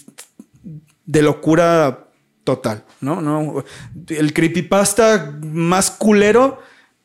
[1.09, 2.07] de locura
[2.43, 3.19] total, ¿no?
[3.19, 3.63] no
[4.09, 6.59] el creepypasta más culero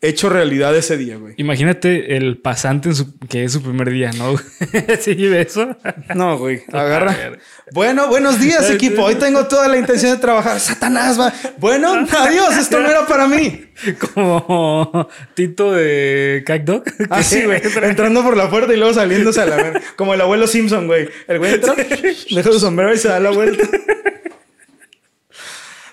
[0.09, 1.35] hecho realidad ese día, güey.
[1.37, 4.37] Imagínate el pasante en su, que es su primer día, ¿no?
[5.01, 5.77] ¿Sí vive eso?
[6.15, 6.63] No, güey.
[6.73, 7.33] Agarra.
[7.73, 9.03] Bueno, buenos días, equipo.
[9.03, 10.61] Hoy tengo toda la intención de trabajar.
[10.61, 11.33] Satanás, va.
[11.59, 12.57] Bueno, adiós.
[12.57, 13.67] Esto no era para mí.
[14.15, 16.85] Como Tito de Cacdog.
[17.11, 17.63] Así, ah, güey.
[17.83, 21.09] Entrando por la puerta y luego saliéndose a la Como el abuelo Simpson, güey.
[21.27, 23.69] El güey entra, deja su sombrero y se da la vuelta.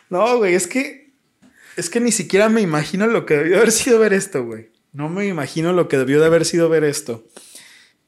[0.10, 1.01] No, güey, es que
[1.82, 4.70] es que ni siquiera me imagino lo que debió haber sido ver esto, güey.
[4.94, 7.26] No me imagino lo que debió de haber sido ver esto.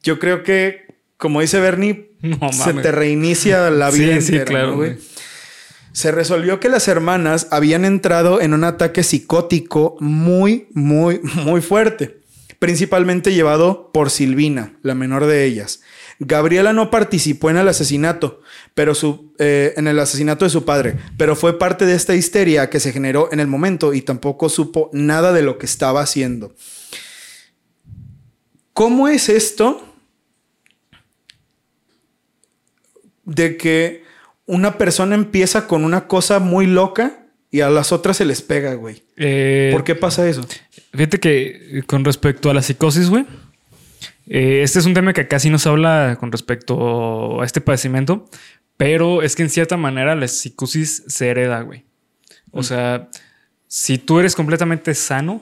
[0.04, 0.86] Yo creo que,
[1.18, 2.12] como dice Bernie,
[2.52, 4.98] se te reinicia la vida sí, entera, claro, güey.
[5.92, 12.20] Se resolvió que las hermanas habían entrado en un ataque psicótico muy, muy, muy fuerte,
[12.60, 15.82] principalmente llevado por Silvina, la menor de ellas.
[16.26, 18.42] Gabriela no participó en el asesinato,
[18.74, 22.70] pero su, eh, en el asesinato de su padre, pero fue parte de esta histeria
[22.70, 26.56] que se generó en el momento y tampoco supo nada de lo que estaba haciendo.
[28.74, 29.82] ¿Cómo es esto
[33.26, 34.04] de que
[34.46, 38.74] una persona empieza con una cosa muy loca y a las otras se les pega,
[38.74, 39.04] güey?
[39.16, 40.44] Eh, ¿Por qué pasa eso?
[40.92, 43.26] Fíjate que con respecto a la psicosis, güey,
[44.26, 48.26] este es un tema que casi no se habla con respecto a este padecimiento,
[48.78, 51.86] pero es que en cierta manera la psicosis se hereda, güey.
[52.52, 52.64] O mm.
[52.64, 53.10] sea,
[53.68, 55.42] si tú eres completamente sano,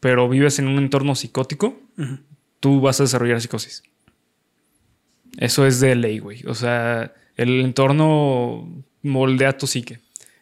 [0.00, 1.80] pero vives en un entorno psicótico,
[2.60, 3.82] tú vas a desarrollar psicosis.
[5.38, 6.42] Eso es de ley, güey.
[6.46, 10.00] O sea, el entorno moldea tu psique.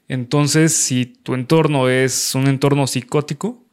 [0.08, 3.64] Entonces, si tu entorno es un entorno psicótico,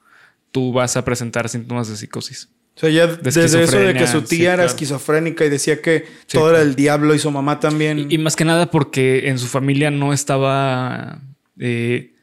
[0.51, 2.49] tú vas a presentar síntomas de psicosis.
[2.77, 6.51] O sea, ya desde eso de que su tía era esquizofrénica y decía que todo
[6.51, 8.05] era el diablo y su mamá también.
[8.11, 11.19] Y, más que nada porque en su familia no estaba.
[11.59, 12.13] Eh,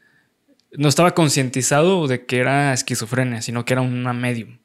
[0.71, 4.59] no estaba concientizado de que era esquizofrenia, sino que era una medium.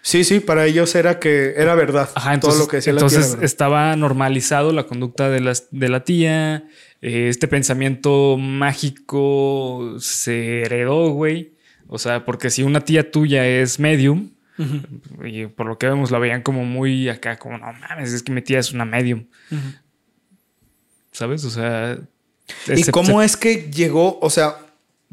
[0.00, 2.08] Sí, sí, para ellos era que era verdad.
[2.14, 5.68] Ajá, entonces, todo lo que decía entonces la tía estaba normalizado la conducta de, las,
[5.70, 6.64] de la tía.
[7.02, 11.52] Eh, este pensamiento mágico se heredó, güey.
[11.88, 14.30] O sea, porque si una tía tuya es medium,
[15.24, 18.32] y por lo que vemos, la veían como muy acá, como no mames, es que
[18.32, 19.26] mi tía es una medium.
[21.12, 21.44] ¿Sabes?
[21.44, 21.98] O sea.
[22.68, 24.18] ¿Y cómo es que llegó?
[24.20, 24.56] O sea,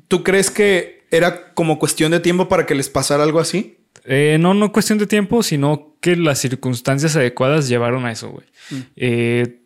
[0.07, 3.77] ¿tú crees que era como cuestión de tiempo para que les pasara algo así?
[4.05, 8.45] Eh, no, no cuestión de tiempo, sino que las circunstancias adecuadas llevaron a eso, güey.
[8.69, 8.81] Mm.
[8.95, 9.59] Eh,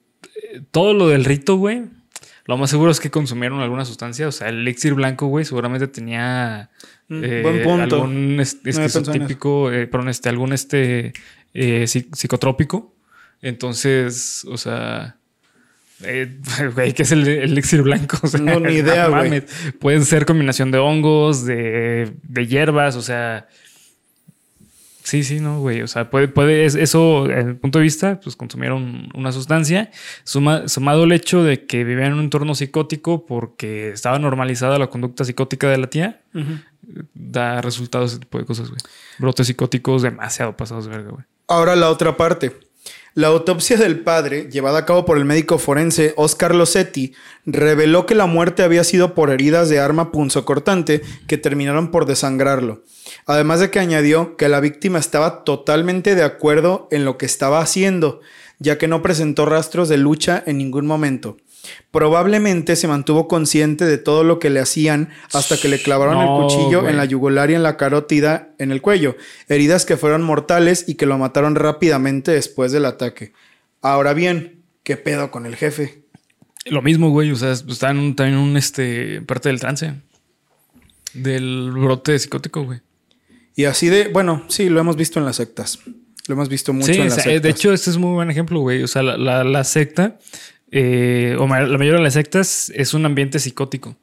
[0.72, 1.84] todo lo del rito, güey,
[2.48, 4.28] lo más seguro es que consumieron alguna sustancia.
[4.28, 6.70] O sea, el elixir blanco, güey, seguramente tenía
[7.08, 8.04] mm, eh, buen punto.
[8.04, 8.44] algún
[9.12, 11.14] típico, eh, perdón, este, algún este
[11.54, 12.94] eh, psicotrópico.
[13.42, 15.18] Entonces, o sea,
[16.76, 18.20] güey, ¿qué es el, elixir blanco?
[18.42, 19.44] no, ni idea, güey.
[19.80, 23.48] Pueden ser combinación de hongos, de, de hierbas, o sea,
[25.08, 25.84] Sí, sí, no, güey.
[25.84, 29.90] O sea, puede, puede, eso, en el punto de vista, pues consumieron una sustancia.
[30.26, 35.24] sumado el hecho de que vivían en un entorno psicótico porque estaba normalizada la conducta
[35.24, 36.20] psicótica de la tía,
[37.14, 38.82] da resultados ese tipo de cosas, güey.
[39.18, 41.24] Brotes psicóticos demasiado pasados de verga, güey.
[41.48, 42.54] Ahora la otra parte.
[43.18, 47.16] La autopsia del padre, llevada a cabo por el médico forense Oscar Losetti,
[47.48, 52.84] reveló que la muerte había sido por heridas de arma punzocortante que terminaron por desangrarlo.
[53.26, 57.60] Además de que añadió que la víctima estaba totalmente de acuerdo en lo que estaba
[57.60, 58.22] haciendo,
[58.60, 61.38] ya que no presentó rastros de lucha en ningún momento.
[61.92, 66.22] Probablemente se mantuvo consciente de todo lo que le hacían hasta que le clavaron No,
[66.38, 66.92] el cuchillo güey.
[66.92, 69.16] en la yugular y en la carótida en el cuello,
[69.50, 73.34] heridas que fueron mortales y que lo mataron rápidamente después del ataque.
[73.82, 76.04] Ahora bien, ¿qué pedo con el jefe?
[76.66, 77.32] Lo mismo, güey.
[77.32, 79.94] O sea, está en un, en un este, parte del trance.
[81.14, 82.82] Del brote psicótico, güey.
[83.56, 85.80] Y así de, bueno, sí, lo hemos visto en las sectas.
[86.28, 87.42] Lo hemos visto mucho Sí, en o las sea, sectas.
[87.42, 88.84] de hecho, este es muy buen ejemplo, güey.
[88.84, 90.20] O sea, la, la- la secta,
[90.72, 93.96] eh, o la mayoría de las sectas es un ambiente psicótico.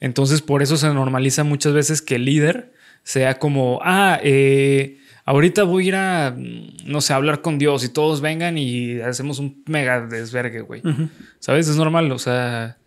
[0.00, 2.72] Entonces, por eso se normaliza muchas veces que el líder
[3.04, 6.36] sea como, ah, eh, ahorita voy a ir a,
[6.84, 10.82] no sé, a hablar con Dios y todos vengan y hacemos un mega desvergue, güey.
[11.38, 11.68] ¿Sabes?
[11.68, 12.78] Es normal, o sea,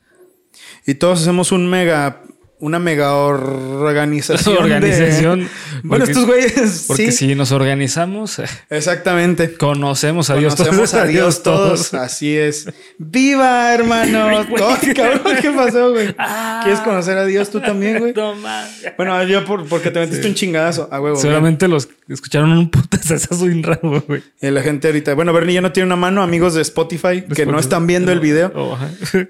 [0.85, 2.21] Y todos hacemos un mega,
[2.65, 4.55] una mega organización.
[4.55, 5.49] de- organización.
[5.83, 7.27] Bueno, porque- estos güeyes, Porque sí.
[7.27, 9.53] si nos organizamos, eh, Exactamente.
[9.55, 11.91] conocemos a Dios Conocemos a Dios todos.
[11.91, 11.93] todos.
[11.93, 12.67] Así es.
[12.97, 14.29] ¡Viva, hermano!
[14.39, 16.15] Oh, cabrón, ¿Qué pasó, güey?
[16.17, 16.61] Ah.
[16.63, 18.13] ¿Quieres conocer a Dios tú también, güey?
[18.15, 18.93] Mames.
[18.97, 20.87] Bueno, yo por- porque te metiste un chingadazo.
[20.91, 21.17] A huevo.
[21.17, 24.23] Seguramente los escucharon un putazazo bien raro, güey.
[24.41, 25.13] Y la gente ahorita.
[25.13, 28.19] Bueno, Bernie ya no tiene una mano, amigos de Spotify, que no están viendo el
[28.21, 28.51] video.
[28.55, 28.77] Oh.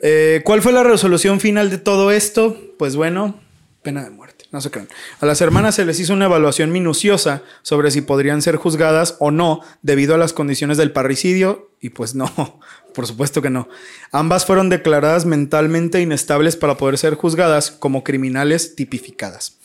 [0.01, 2.57] Eh, ¿Cuál fue la resolución final de todo esto?
[2.77, 3.39] Pues bueno,
[3.81, 4.89] pena de muerte, no se crean.
[5.19, 9.31] A las hermanas se les hizo una evaluación minuciosa sobre si podrían ser juzgadas o
[9.31, 12.59] no debido a las condiciones del parricidio y pues no,
[12.95, 13.69] por supuesto que no.
[14.11, 19.59] Ambas fueron declaradas mentalmente inestables para poder ser juzgadas como criminales tipificadas.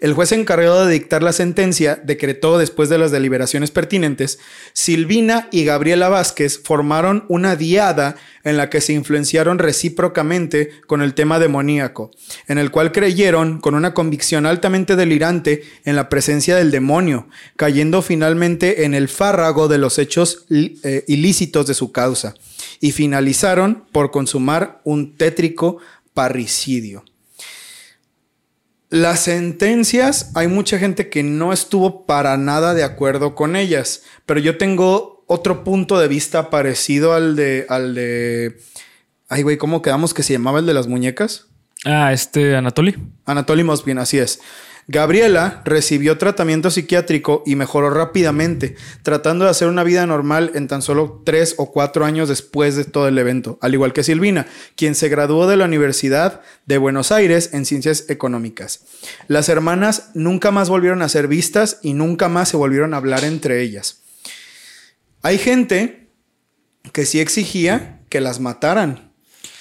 [0.00, 4.38] El juez encargado de dictar la sentencia decretó, después de las deliberaciones pertinentes,
[4.72, 11.14] Silvina y Gabriela Vázquez formaron una diada en la que se influenciaron recíprocamente con el
[11.14, 12.10] tema demoníaco,
[12.46, 18.02] en el cual creyeron con una convicción altamente delirante en la presencia del demonio, cayendo
[18.02, 22.34] finalmente en el fárrago de los hechos eh, ilícitos de su causa,
[22.80, 25.78] y finalizaron por consumar un tétrico
[26.12, 27.04] parricidio.
[28.94, 34.38] Las sentencias, hay mucha gente que no estuvo para nada de acuerdo con ellas, pero
[34.38, 38.56] yo tengo otro punto de vista parecido al de, al de,
[39.28, 41.46] ay güey, ¿cómo quedamos que se llamaba el de las muñecas?
[41.84, 42.94] Ah, este Anatoly.
[43.24, 44.38] Anatoly Mospin, así es.
[44.86, 50.82] Gabriela recibió tratamiento psiquiátrico y mejoró rápidamente, tratando de hacer una vida normal en tan
[50.82, 54.94] solo tres o cuatro años después de todo el evento, al igual que Silvina, quien
[54.94, 58.80] se graduó de la Universidad de Buenos Aires en Ciencias Económicas.
[59.26, 63.24] Las hermanas nunca más volvieron a ser vistas y nunca más se volvieron a hablar
[63.24, 64.02] entre ellas.
[65.22, 66.10] Hay gente
[66.92, 69.12] que sí exigía que las mataran,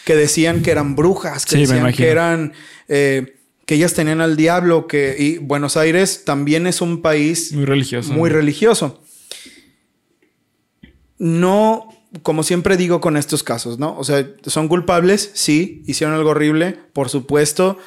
[0.04, 2.54] que decían que eran brujas, que Sí, decían que eran...
[2.90, 7.66] eh, que ellas tenían al diablo, que y Buenos Aires también es un país Muy
[7.66, 8.12] religioso.
[8.14, 9.02] muy religioso.
[11.18, 11.90] No,
[12.22, 13.98] como siempre digo con estos casos, ¿no?
[13.98, 17.78] O sea, son culpables, sí, hicieron algo horrible, por supuesto.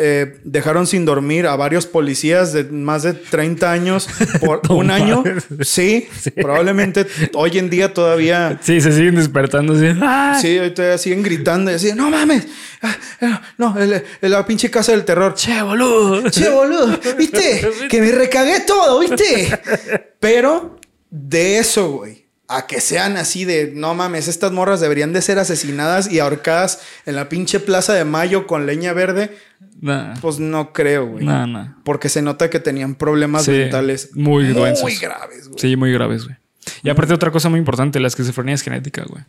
[0.00, 4.08] Eh, dejaron sin dormir a varios policías de más de 30 años
[4.38, 5.24] por un año.
[5.62, 6.06] Sí,
[6.36, 9.86] probablemente hoy en día todavía Sí, se siguen despertando así.
[10.00, 10.38] ¡Ah!
[10.40, 12.46] Sí, ahorita siguen gritando y así, no mames,
[12.80, 15.34] Ah, ah, no, el- el- la pinche casa del terror.
[15.34, 16.30] Che, boludo.
[16.30, 17.68] Che, boludo, ¿viste?
[17.90, 19.48] Que me recagué todo, ¿viste?
[20.20, 20.78] Pero
[21.10, 25.38] de eso, güey, a que sean así de, no mames, estas morras deberían de ser
[25.38, 29.36] asesinadas y ahorcadas en la pinche Plaza de Mayo con leña verde,
[29.80, 30.14] Nah.
[30.20, 31.24] pues no creo, güey.
[31.26, 31.74] Nah, nah.
[31.84, 35.58] Porque se nota que tenían problemas Sí, mentales muy muy graves, güey.
[35.60, 36.36] Sí, muy graves, güey.
[36.82, 39.24] Y aparte otra cosa muy importante, la esquizofrenia es genética, güey.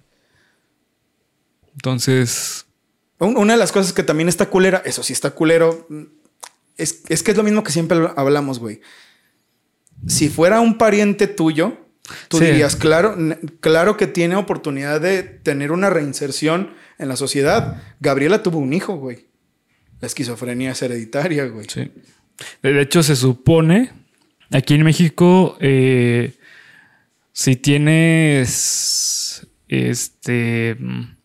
[1.76, 2.66] Entonces,
[3.22, 5.88] Un- Una de las cosas que también está culera, eso sí está culero,
[6.78, 8.80] es, es que es lo mismo que siempre hablamos, güey.
[10.08, 11.78] Si fuera un pariente tuyo,
[12.28, 12.46] tú Sí.
[12.46, 13.16] dirías, claro,
[13.60, 17.82] claro que tiene oportunidad de tener una reinserción en la sociedad.
[18.00, 19.28] Gabriela tuvo un hijo, güey.
[20.02, 21.66] La esquizofrenia es hereditaria, güey.
[21.70, 21.92] sí.
[22.64, 23.92] De de hecho, se supone,
[24.52, 26.36] aquí en México, eh,
[27.34, 31.16] si tienes, este, mm,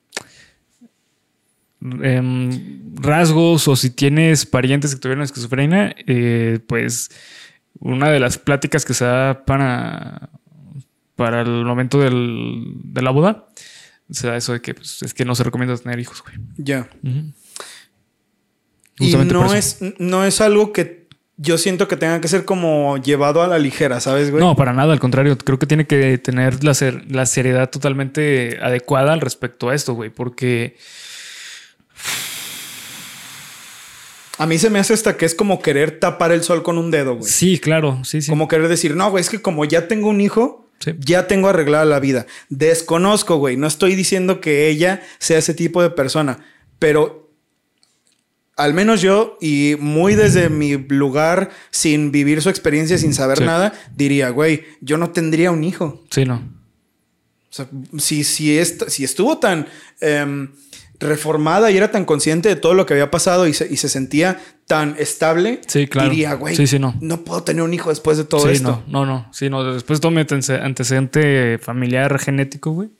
[2.02, 7.10] em, rasgos o si tienes parientes que tuvieron esquizofrenia, eh, pues
[7.78, 10.30] una de las pláticas que se da para,
[11.16, 13.46] para el momento del- de la boda,
[14.10, 16.36] se da eso de que pues, es que no se recomienda tener hijos, güey.
[16.56, 16.88] Ya.
[18.98, 21.04] Y no es, no es algo que
[21.36, 24.40] yo siento que tenga que ser como llevado a la ligera, ¿sabes, güey?
[24.42, 28.58] No, para nada, al contrario, creo que tiene que tener la, ser- la seriedad totalmente
[28.62, 30.76] adecuada al respecto a esto, güey, porque
[34.38, 36.90] A mí se me hace hasta que es como querer tapar el sol con un
[36.90, 37.30] dedo, güey.
[37.30, 38.30] sí, claro, sí, sí.
[38.30, 40.92] Como querer decir, no, güey, es que como ya tengo un hijo, Sí.
[40.98, 42.26] Ya tengo arreglada la vida.
[42.50, 43.56] Desconozco, güey.
[43.56, 46.44] No estoy diciendo que ella sea ese tipo de persona,
[46.78, 47.30] pero
[48.56, 53.44] al menos yo, y muy desde mi lugar, sin vivir su experiencia, sin saber Sí.
[53.44, 56.04] nada, diría, güey, yo no tendría un hijo.
[56.10, 56.34] Sí, no.
[56.36, 57.66] O sea,
[57.98, 59.66] si, si, est- si estuvo tan
[60.00, 60.52] em,
[61.00, 63.88] reformada y era tan consciente de todo lo que había pasado y se, y se
[63.88, 66.08] sentía tan estable, Sí, claro.
[66.10, 66.94] diría, güey, Sí, sí, no.
[67.24, 68.82] puedo tener un hijo después de todo sí, esto.
[68.86, 69.32] no, no, no.
[69.32, 69.64] Sí, no.
[69.74, 72.90] Después de todo mi antece- antecedente familiar genético, güey.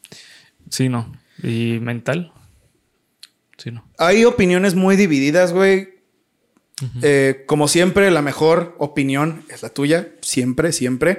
[0.71, 1.13] Sí, no.
[1.43, 2.33] Y mental.
[3.59, 3.85] Sí, no.
[3.99, 5.95] Hay opiniones muy divididas, güey.
[7.03, 10.09] Eh, como siempre, la mejor opinión es la tuya.
[10.21, 11.19] Siempre, siempre.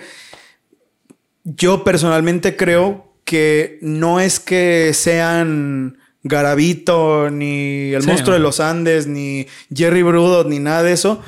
[1.44, 8.60] Yo personalmente creo que no es que sean Garavito, ni el Sí, monstruo de los
[8.60, 11.22] Andes, ni Jerry Brudo, ni nada de eso.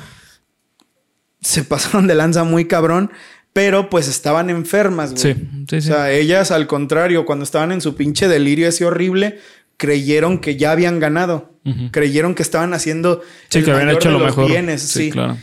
[1.40, 3.10] Se pasaron de lanza muy cabrón,
[3.52, 5.34] pero pues estaban enfermas, güey.
[5.34, 5.86] Sí, sí, O sí.
[5.88, 9.38] sea, ellas al contrario, cuando estaban en su pinche delirio ese horrible,
[9.76, 11.54] creyeron que ya habían ganado.
[11.90, 14.50] Creyeron que estaban haciendo sí, el que habían mayor hecho de lo los mejor.
[14.50, 15.10] bienes, sí.
[15.10, 15.36] claro.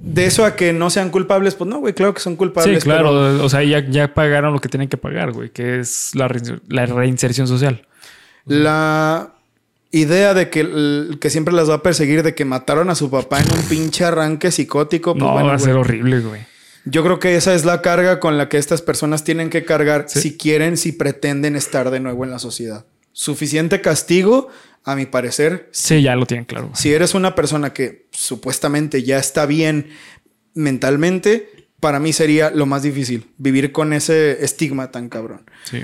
[0.00, 2.78] De eso a que no sean culpables, pues no, güey, claro que son culpables.
[2.78, 3.10] Sí, claro.
[3.10, 6.28] pero O sea, ya, ya pagaron lo que tienen que pagar, güey, que es la,
[6.28, 7.84] rein- la reinserción social.
[8.46, 9.32] La
[9.90, 13.40] idea de que, que siempre las va a perseguir de que mataron a su papá
[13.40, 15.66] en un pinche arranque psicótico, pues no, bueno, va a güey.
[15.66, 16.42] ser horrible, güey.
[16.84, 20.04] Yo creo que esa es la carga con la que estas personas tienen que cargar
[20.08, 20.20] Sí.
[20.20, 22.86] si quieren, si pretenden estar de nuevo en la sociedad.
[23.12, 24.48] Suficiente castigo,
[24.84, 26.70] a mi parecer, Sí, ya lo tienen claro.
[26.74, 29.88] si eres una persona que supuestamente ya está bien
[30.54, 35.48] mentalmente, para mí sería lo más difícil, vivir con ese estigma tan cabrón.
[35.64, 35.82] Sí.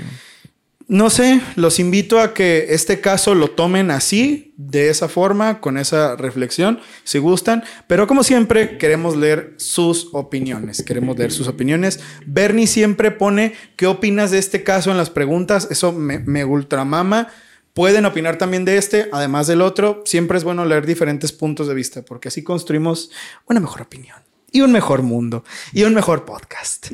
[0.87, 5.77] No sé, los invito a que este caso lo tomen así, de esa forma, con
[5.79, 7.63] esa reflexión, si gustan.
[7.87, 10.83] Pero como siempre, queremos leer sus opiniones.
[10.83, 12.01] Queremos leer sus opiniones.
[12.27, 15.67] Bernie siempre pone qué opinas de este caso en las preguntas.
[15.71, 17.29] Eso me, me ultramama.
[17.75, 20.01] Pueden opinar también de este, además del otro.
[20.05, 23.11] Siempre es bueno leer diferentes puntos de vista, porque así construimos
[23.47, 24.15] una mejor opinión.
[24.49, 25.43] Y un mejor mundo.
[25.73, 26.87] Y un mejor podcast.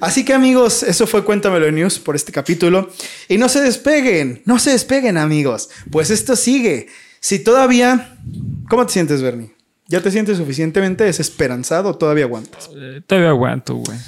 [0.00, 2.88] Así que amigos, eso fue Cuéntamelo News por este capítulo.
[3.28, 5.68] Y no se despeguen, no se despeguen amigos.
[5.90, 6.86] Pues esto sigue.
[7.20, 8.16] Si todavía...
[8.70, 9.54] ¿Cómo te sientes, Bernie?
[9.86, 12.70] ¿Ya te sientes suficientemente desesperanzado o todavía aguantas?
[12.74, 13.98] Eh, todavía aguanto, güey.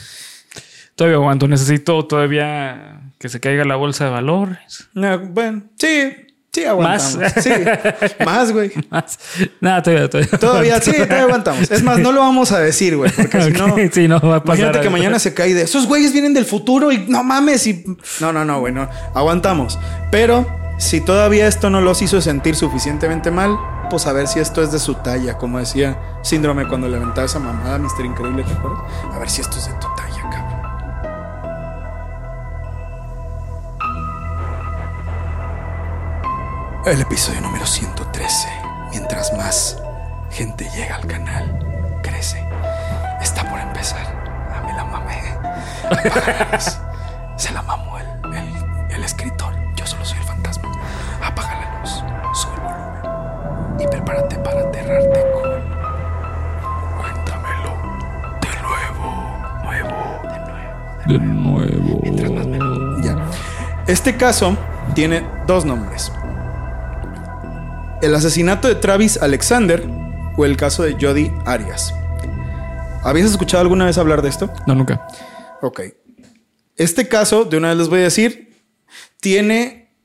[0.94, 1.46] Todavía aguanto.
[1.48, 4.90] Necesito todavía que se caiga la bolsa de valores.
[4.92, 6.12] No, bueno, sí,
[6.52, 7.16] sí aguantamos.
[7.16, 7.32] ¿Más?
[7.42, 7.50] Sí,
[8.26, 8.70] más, güey.
[8.90, 9.18] Más.
[9.62, 10.38] Nada, todavía, todavía.
[10.38, 11.70] Todavía, sí, todavía aguantamos.
[11.70, 13.76] Es más, no lo vamos a decir, güey, porque si no...
[13.90, 14.58] Sí, no va a pasar.
[14.58, 17.82] Imagínate que mañana se cae de esos güeyes vienen del futuro y no mames y
[18.20, 18.90] no, no, no, güey, no.
[19.14, 19.78] Aguantamos.
[20.10, 23.56] Pero si todavía esto no los hizo sentir suficientemente mal,
[23.88, 27.24] pues a ver si esto es de su talla, como decía Síndrome cuando le aventaba
[27.24, 28.82] esa mamada, Mister Increíble, ¿te acuerdas?
[29.14, 30.03] A ver si esto es de tu talla,
[36.86, 38.48] El episodio número 113.
[38.90, 39.78] Mientras más
[40.30, 42.44] gente llega al canal, crece.
[43.22, 44.06] Está por empezar.
[44.54, 45.20] A mí la mamé.
[45.90, 46.80] Apágalas.
[47.36, 49.54] Se la mamó el, el- el escritor.
[49.76, 50.70] Yo solo soy el fantasma.
[51.22, 52.04] Apaga la luz.
[52.34, 53.80] Sube el volumen.
[53.80, 55.50] Y prepárate para aterrarte con.
[57.00, 57.72] Cuéntamelo.
[58.40, 59.38] De nuevo.
[59.64, 59.98] Nuevo.
[61.06, 62.00] De nuevo.
[62.02, 63.02] De nuevo.
[63.02, 63.16] Ya.
[63.86, 64.56] Este caso
[64.94, 66.12] tiene dos nombres.
[68.04, 69.82] El asesinato de Travis Alexander
[70.36, 71.94] o el caso de Jody Arias.
[73.02, 74.52] ¿Habías escuchado alguna vez hablar de esto?
[74.66, 75.08] No, nunca.
[75.62, 75.80] Ok.
[76.76, 78.62] Este caso, de una vez les voy a decir,
[79.20, 79.96] tiene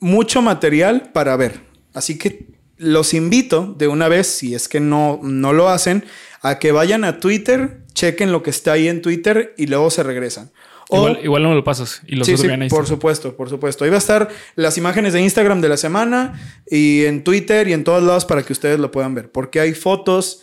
[0.00, 1.60] mucho material para ver.
[1.94, 6.04] Así que los invito de una vez, si es que no, no lo hacen,
[6.40, 10.02] a que vayan a Twitter, chequen lo que está ahí en Twitter y luego se
[10.02, 10.50] regresan.
[10.92, 13.84] O- Igual, igual no lo pasas y lo Sí, sí, por supuesto, por supuesto.
[13.84, 16.38] Ahí va a estar las imágenes de Instagram de la semana
[16.70, 19.30] y en Twitter y en todos lados para que ustedes lo puedan ver.
[19.32, 20.40] Porque hay fotos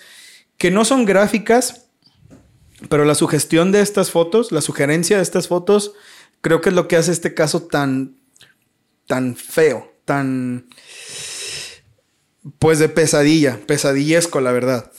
[0.58, 1.86] que no son gráficas,
[2.90, 5.94] pero la sugestión de estas fotos, la sugerencia de estas fotos,
[6.42, 8.16] creo que es lo que hace este caso tan,
[9.06, 10.66] tan feo, tan,
[12.58, 14.92] pues de pesadilla, pesadillesco, la verdad.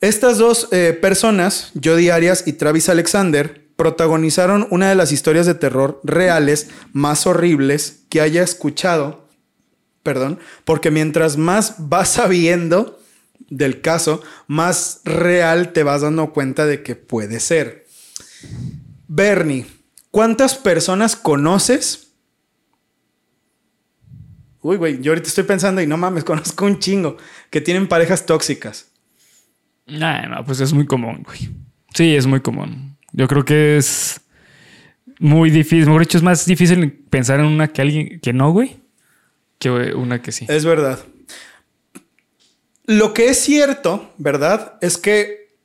[0.00, 5.54] Estas dos eh, personas, Jody Arias y Travis Alexander, protagonizaron una de las historias de
[5.54, 9.28] terror reales más horribles que haya escuchado.
[10.02, 12.98] Perdón, porque mientras más vas sabiendo
[13.50, 17.86] del caso, más real te vas dando cuenta de que puede ser.
[19.08, 19.66] Bernie,
[20.10, 22.12] ¿cuántas personas conoces?
[24.62, 27.16] Uy, güey, yo ahorita estoy pensando y no mames, conozco un chingo
[27.50, 28.90] que tienen parejas tóxicas.
[29.86, 31.50] Nah, no, pues es muy común, güey.
[31.94, 32.95] Sí, es muy común.
[33.16, 34.20] Yo creo que es
[35.18, 35.86] muy difícil.
[35.86, 38.76] Mejor dicho, es más difícil pensar en una que alguien que no, güey,
[39.58, 40.44] que una que sí.
[40.48, 41.00] Es verdad.
[42.84, 44.74] Lo que es cierto, ¿verdad?
[44.82, 45.56] Es que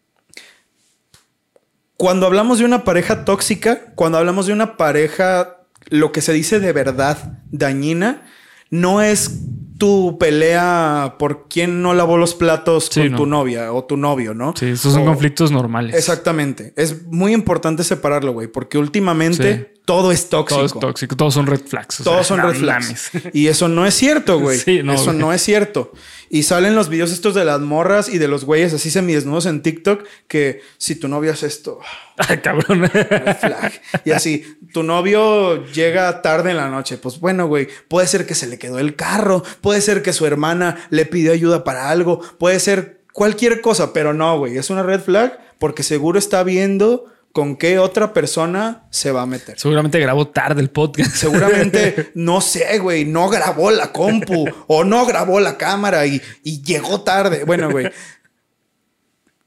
[1.98, 5.58] cuando hablamos de una pareja tóxica, cuando hablamos de una pareja,
[5.90, 8.24] lo que se dice de verdad dañina,
[8.70, 9.42] no es
[9.82, 13.18] tu pelea por quién no lavó los platos Sí, con no.
[13.18, 14.54] tu novia o tu novio, ¿no?
[14.56, 15.96] Sí, estos son conflictos normales.
[15.96, 16.72] Exactamente.
[16.78, 20.58] Es muy importante separarlo, güey, porque últimamente todo es tóxico.
[20.58, 21.16] Todo es tóxico.
[21.16, 21.98] Todos son red flags.
[22.04, 23.12] Todos sea, son red flags.
[23.34, 24.58] Y eso no es cierto, güey.
[24.58, 25.18] Sí, no, eso güey.
[25.18, 25.92] no es cierto.
[26.30, 29.62] Y salen los videos estos de las morras y de los güeyes así semidesnudos en
[29.62, 31.80] TikTok que si tu novio hace esto,
[32.18, 32.84] Ay, cabrón.
[32.84, 33.82] red flag.
[34.06, 36.98] Y así, tu novio llega tarde en la noche.
[36.98, 40.26] Pues bueno, güey, puede ser que se le quedó el carro, puede ser que su
[40.26, 44.84] hermana le pidió ayuda para algo, puede ser cualquier cosa, pero no, güey, es una
[44.84, 49.60] red flag porque seguro está viendo con qué otra persona se va a meter.
[49.60, 51.16] Seguramente grabó tarde el podcast.
[51.16, 56.62] Seguramente, no sé, güey, no grabó la compu o no grabó la cámara y, y
[56.62, 57.44] llegó tarde.
[57.46, 57.90] Bueno, güey,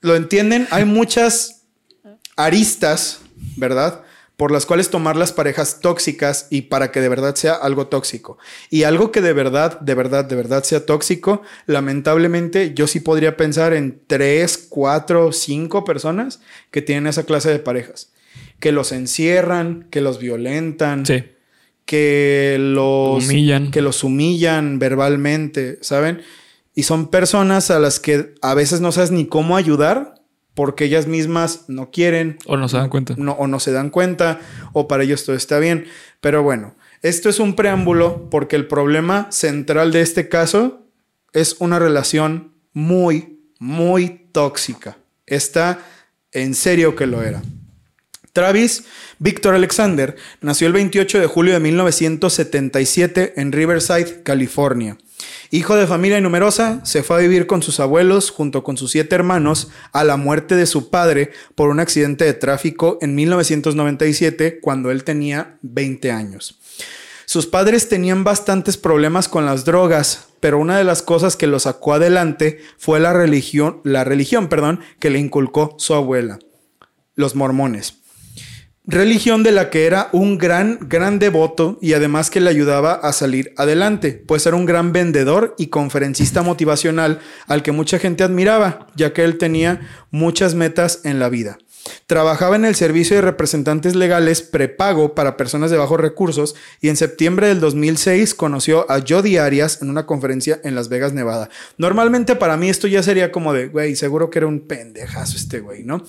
[0.01, 0.67] ¿lo entienden?
[0.71, 1.63] Hay muchas
[2.37, 3.21] aristas,
[3.57, 4.04] ¿verdad?
[4.37, 8.37] Por las cuales tomar las parejas tóxicas y para que de verdad sea algo tóxico.
[8.69, 13.37] Y algo que de verdad, de verdad, de verdad sea tóxico, lamentablemente yo sí podría
[13.37, 16.41] pensar en tres, cuatro, cinco personas
[16.73, 18.11] que tienen esa clase de parejas.
[18.59, 21.23] Que los encierran, que los violentan, Sí.
[21.85, 23.71] que los Humillan.
[23.71, 26.23] que los humillan verbalmente, ¿saben?
[26.75, 30.15] Y son personas a las que a veces no sabes ni cómo ayudar
[30.55, 33.15] porque ellas mismas no quieren O no se dan cuenta.
[33.17, 34.41] no, o no se dan cuenta
[34.73, 35.87] o para ellos todo está bien.
[36.21, 40.87] Pero bueno, esto es un preámbulo porque el problema central de este caso
[41.33, 44.97] es una relación muy, muy tóxica.
[45.27, 45.81] Está
[46.33, 47.43] en serio que lo era.
[48.33, 48.85] Travis
[49.19, 54.99] Victor Alexander nació el 28 de julio de 1977 en Riverside, California.
[55.51, 59.15] Hijo de familia numerosa, se fue a vivir con sus abuelos junto con sus siete
[59.15, 64.91] hermanos a la muerte de su padre por un accidente de tráfico en 1997 cuando
[64.91, 66.59] él tenía 20 años.
[67.27, 71.59] Sus padres tenían bastantes problemas con las drogas, pero una de las cosas que lo
[71.59, 76.39] sacó adelante fue la religión, la religión, perdón, que le inculcó su abuela,
[77.15, 78.04] los mormones.
[78.87, 83.15] Religión de la que era un gran, gran devoto y además que le ayudaba a
[83.15, 88.89] salir adelante, pues era un gran vendedor y conferencista motivacional al que mucha gente admiraba,
[88.95, 89.81] ya que él tenía
[90.11, 91.57] muchas metas en la vida.
[92.07, 96.97] Trabajaba en el servicio de representantes legales prepago para personas de bajos recursos y en
[96.97, 101.49] septiembre del 2006 conoció a Jody Arias en una conferencia en Las Vegas, Nevada.
[101.79, 105.61] Normalmente para mí esto ya sería como de, güey, seguro que era un pendejazo este
[105.61, 106.05] güey, ¿no?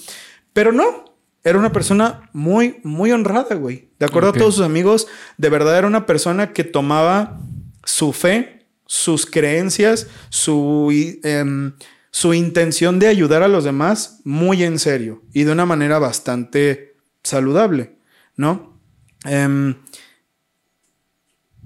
[0.52, 1.15] Pero no,
[1.46, 3.90] era una persona muy, muy honrada, güey.
[4.00, 7.40] De acuerdo a todos sus amigos, de verdad era una persona que tomaba
[7.84, 10.92] su fe, sus creencias, su,
[11.24, 11.74] em,
[12.10, 16.96] su intención de ayudar a los demás muy en serio y de una manera bastante
[17.22, 17.96] saludable,
[18.36, 18.80] ¿no?
[19.24, 19.76] Em,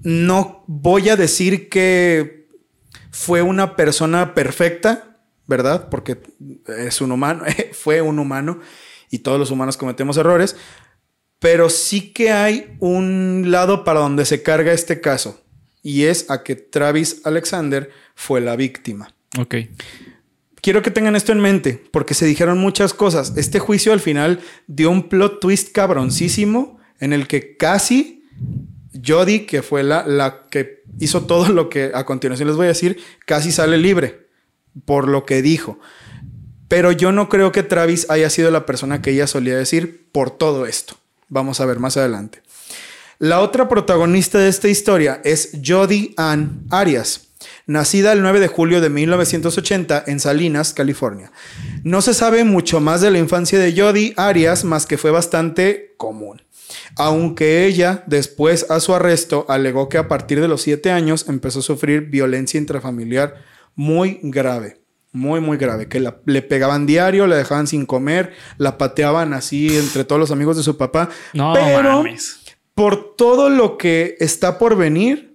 [0.02, 2.48] no voy a decir que
[3.10, 5.16] fue una persona perfecta,
[5.46, 5.88] ¿verdad?
[5.88, 6.20] Porque
[6.66, 8.60] es un humano, fue un humano
[9.10, 10.56] y todos los humanos cometemos errores,
[11.38, 15.40] pero sí que hay un lado para donde se carga este caso
[15.82, 19.14] y es a que Travis Alexander fue la víctima.
[19.38, 19.56] Ok.
[20.60, 23.32] Quiero que tengan esto en mente, porque se dijeron muchas cosas.
[23.36, 28.24] Este juicio al final dio un plot twist cabroncísimo en el que casi
[29.04, 32.70] Jody, que fue la, la que hizo todo lo que a continuación les voy a
[32.70, 34.28] decir, casi sale libre
[34.84, 35.78] por lo que dijo.
[36.70, 40.30] Pero yo no creo que Travis haya sido la persona que ella solía decir por
[40.30, 40.94] todo esto.
[41.28, 42.42] Vamos a ver más adelante.
[43.18, 47.32] La otra protagonista de esta historia es Jody Ann Arias,
[47.66, 51.32] nacida el 9 de julio de 1980 en Salinas, California.
[51.82, 55.94] No se sabe mucho más de la infancia de Jody Arias, más que fue bastante
[55.96, 56.40] común.
[56.94, 61.58] Aunque ella, después a su arresto, alegó que a partir de los 7 años empezó
[61.58, 63.42] a sufrir violencia intrafamiliar
[63.74, 64.79] muy grave.
[65.12, 65.88] Muy, muy grave.
[65.88, 70.30] Que la- le pegaban diario, la dejaban sin comer, la pateaban así entre todos los
[70.30, 71.08] amigos de su papá.
[71.32, 72.40] No Pero mames.
[72.74, 75.34] por todo lo que está por venir,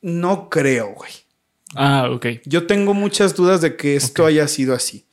[0.00, 1.12] no creo, güey.
[1.74, 2.26] Ah, ok.
[2.44, 5.06] Yo tengo muchas dudas de que esto haya sido así.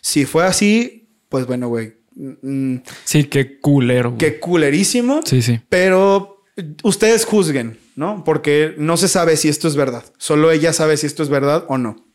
[0.00, 1.94] Si fue así, pues bueno, güey.
[2.14, 4.10] mm, Sí, qué culero.
[4.10, 4.18] güey.
[4.18, 5.20] Qué culerísimo.
[5.24, 5.60] Sí, sí.
[5.68, 6.44] Pero
[6.82, 8.24] ustedes juzguen, ¿no?
[8.24, 10.04] Porque no se sabe si esto es verdad.
[10.16, 12.05] Solo ella sabe si esto es verdad o no.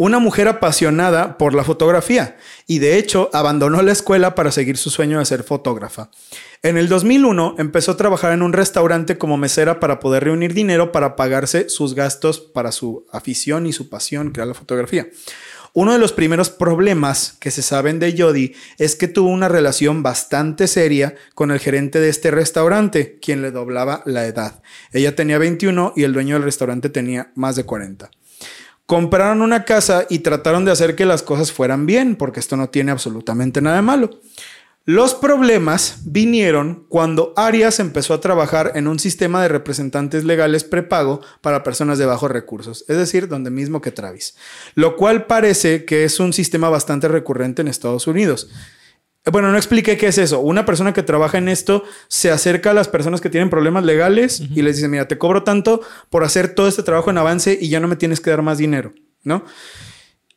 [0.00, 4.88] Una mujer apasionada por la fotografía y de hecho abandonó la escuela para seguir su
[4.88, 6.10] sueño de ser fotógrafa.
[6.62, 10.90] En el 2001 empezó a trabajar en un restaurante como mesera para poder reunir dinero
[10.90, 15.06] para pagarse sus gastos para su afición y su pasión, que era la fotografía.
[15.74, 20.02] Uno de los primeros problemas que se saben de Jody es que tuvo una relación
[20.02, 24.62] bastante seria con el gerente de este restaurante, quien le doblaba la edad.
[24.94, 28.10] Ella tenía 21 y el dueño del restaurante tenía más de 40.
[28.90, 32.70] Compraron una casa y trataron de hacer que las cosas fueran bien, porque esto no
[32.70, 34.10] tiene absolutamente nada de malo.
[34.84, 41.20] Los problemas vinieron cuando Arias empezó a trabajar en un sistema de representantes legales prepago
[41.40, 44.34] para personas de bajos recursos, es decir, donde mismo que Travis,
[44.74, 48.50] lo cual parece que es un sistema bastante recurrente en Estados Unidos.
[49.26, 50.40] Bueno, no expliqué qué es eso.
[50.40, 54.40] Una persona que trabaja en esto se acerca a las personas que tienen problemas legales
[54.40, 57.68] y les dice, mira, te cobro tanto por hacer todo este trabajo en avance y
[57.68, 58.92] ya no me tienes que dar más dinero,
[59.22, 59.44] ¿no?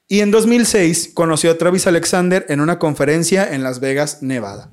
[0.09, 4.71] Y en 2006 conoció a Travis Alexander en una conferencia en Las Vegas, Nevada.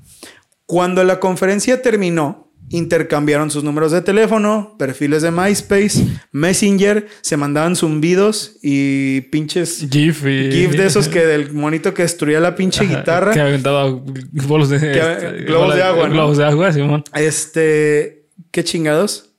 [0.65, 7.75] Cuando la conferencia terminó, intercambiaron sus números de teléfono, perfiles de MySpace, Messenger, se mandaban
[7.75, 10.51] zumbidos y pinches GIF y...
[10.51, 13.33] GIF de esos que del monito que destruía la pinche guitarra.
[13.33, 13.89] Que aventaba
[14.47, 14.77] bolos de...
[14.77, 16.13] este, globos de agua, ¿no?
[16.13, 17.03] Globos de agua, Simón.
[17.13, 18.25] Este...
[18.51, 19.30] ¿Qué chingados?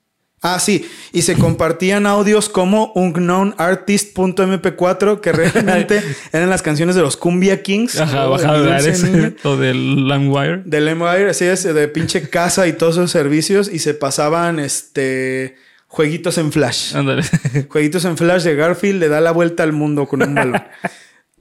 [0.43, 0.91] Ah, sí.
[1.13, 8.01] Y se compartían audios como unknownartist.mp4 que realmente eran las canciones de los Cumbia Kings.
[8.01, 10.63] Ajá, Mi de o del LimeWire.
[10.65, 13.71] Del LimeWire, así es, de pinche casa y todos esos servicios.
[13.73, 15.55] Y se pasaban, este...
[15.87, 16.97] Jueguitos en Flash.
[16.97, 17.23] Ándale.
[17.69, 20.65] Jueguitos en Flash de Garfield le da la vuelta al mundo con un balón.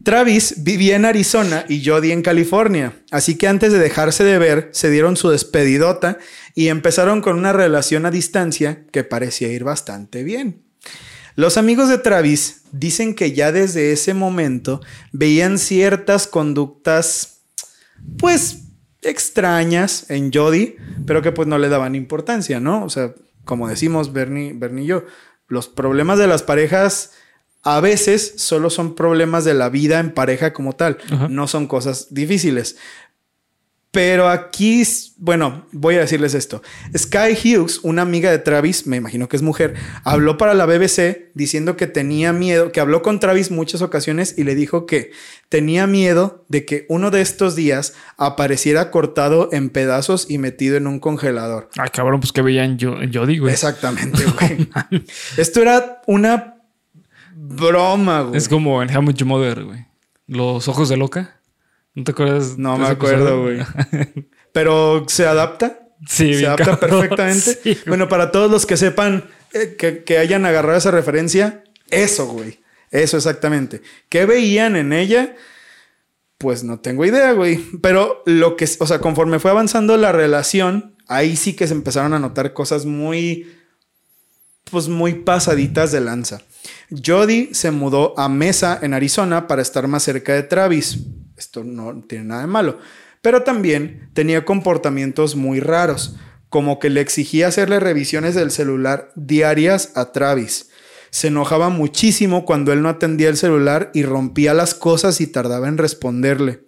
[0.04, 4.70] Travis vivía en Arizona y Jody en California, así que antes de dejarse de ver,
[4.72, 6.18] se dieron su despedidota
[6.56, 10.64] y empezaron con una relación a distancia que parecía ir bastante bien.
[11.36, 14.82] Los amigos de Travis dicen que ya desde ese momento
[15.12, 17.42] veían ciertas conductas,
[18.18, 18.64] pues,
[19.02, 20.76] extrañas en Jody,
[21.06, 22.84] pero que pues no le daban importancia, ¿no?
[22.84, 23.14] O sea,
[23.46, 25.06] como decimos Bernie, Bernie y yo,
[25.48, 27.12] los problemas de las parejas
[27.64, 31.28] a veces solo son problemas de la vida en pareja como tal, Ajá.
[31.30, 32.78] no son cosas difíciles.
[33.94, 34.84] Pero aquí,
[35.18, 36.62] bueno, voy a decirles esto.
[36.98, 39.74] Sky Hughes, una amiga de Travis, me imagino que es mujer,
[40.06, 44.46] habló para la BBC diciendo que tenía miedo, que habló con Travis muchas ocasiones y
[44.46, 45.12] le dijo que
[45.50, 50.88] tenía miedo de que uno de estos días apareciera cortado en pedazos y metido en
[50.88, 51.70] un congelador.
[51.78, 53.52] Ay, cabrón, pues que veían yo, Jody, güey.
[53.52, 54.70] Exactamente, güey.
[55.36, 56.61] Esto era una
[57.56, 58.38] broma, güey.
[58.38, 59.86] Es como en How Much Mother, güey.
[60.28, 61.42] Los ojos de loca.
[61.94, 62.58] ¿No te acuerdas?
[62.58, 63.60] No me acuerdo, güey.
[64.54, 65.80] Pero se adapta.
[66.08, 67.02] Sí, se adapta cabrón.
[67.02, 67.60] perfectamente.
[67.64, 72.26] Sí, bueno, para todos los que sepan eh, que, que hayan agarrado esa referencia, eso,
[72.28, 72.60] güey.
[72.92, 73.82] Eso exactamente.
[74.10, 75.36] ¿Qué veían en ella?
[76.38, 77.64] Pues no tengo idea, güey.
[77.82, 82.14] Pero lo que, o sea, conforme fue avanzando la relación, ahí sí que se empezaron
[82.14, 83.54] a notar cosas muy,
[84.70, 86.42] pues muy pasaditas de lanza.
[86.90, 91.00] Jody se mudó a Mesa, en Arizona, para estar más cerca de Travis.
[91.38, 92.80] Esto no tiene nada de malo.
[93.22, 96.16] Pero también tenía comportamientos muy raros,
[96.50, 100.70] como que le exigía hacerle revisiones del celular diarias a Travis.
[101.12, 105.68] Se enojaba muchísimo cuando él no atendía el celular y rompía las cosas y tardaba
[105.68, 106.64] en responderle.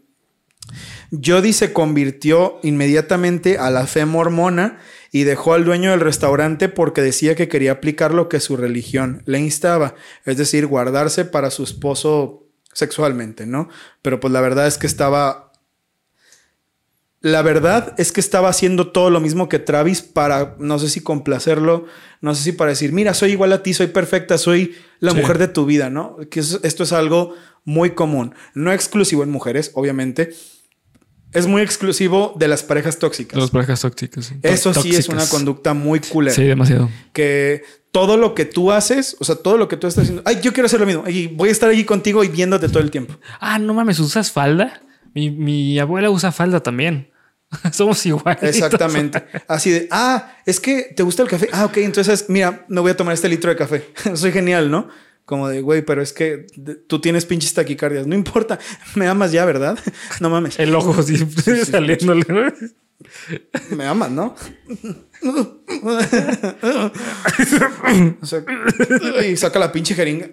[1.24, 4.80] Jody se convirtió inmediatamente a la fe mormona
[5.12, 9.22] y dejó al dueño del restaurante porque decía que quería aplicar lo que su religión
[9.26, 9.94] le instaba,
[10.26, 13.70] es decir, guardarse para su esposo sexualmente, ¿no?
[14.02, 15.52] Pero pues la verdad es que estaba...
[17.22, 21.00] La verdad es que estaba haciendo todo lo mismo que Travis para, no sé si
[21.00, 21.86] complacerlo,
[22.20, 25.18] no sé si para decir, mira, soy igual a ti, soy perfecta, soy la Sí.
[25.20, 26.18] mujer de tu vida, ¿no?
[26.30, 27.34] Que esto es algo
[27.64, 30.34] muy común, no exclusivo en mujeres, obviamente,
[31.34, 33.40] es muy exclusivo de las parejas tóxicas.
[33.40, 34.26] Las parejas tóxicas.
[34.26, 34.36] sí.
[34.42, 36.36] Eso sí es una conducta muy culera.
[36.36, 36.90] Sí, demasiado.
[37.12, 40.40] Que todo lo que tú haces, o sea, todo lo que tú estás haciendo, ay,
[40.42, 42.90] yo quiero hacer lo mismo, y voy a estar allí contigo y viéndote todo el
[42.90, 43.16] tiempo.
[43.40, 44.82] Ah, no mames, ¿usas falda?
[45.14, 47.12] Mi, mi abuela usa falda también.
[47.72, 48.44] Somos iguales.
[48.44, 49.24] Exactamente.
[49.48, 51.50] Así de, ah, es que te gusta el café.
[51.52, 53.90] Ah, ok, entonces, mira, no voy a tomar este litro de café.
[54.16, 54.90] Soy genial, ¿no?
[55.26, 56.48] Como de, güey, pero es que
[56.88, 58.06] tú tienes pinches taquicardias.
[58.08, 58.60] No importa,
[58.96, 59.80] me amas ya, ¿verdad?
[60.20, 60.60] No mames.
[60.60, 61.18] El ojo así
[61.66, 62.26] saliéndole.
[63.72, 64.36] Me amas, ¿no?
[68.22, 68.44] O sea,
[69.26, 70.30] y saca la pinche jeringa.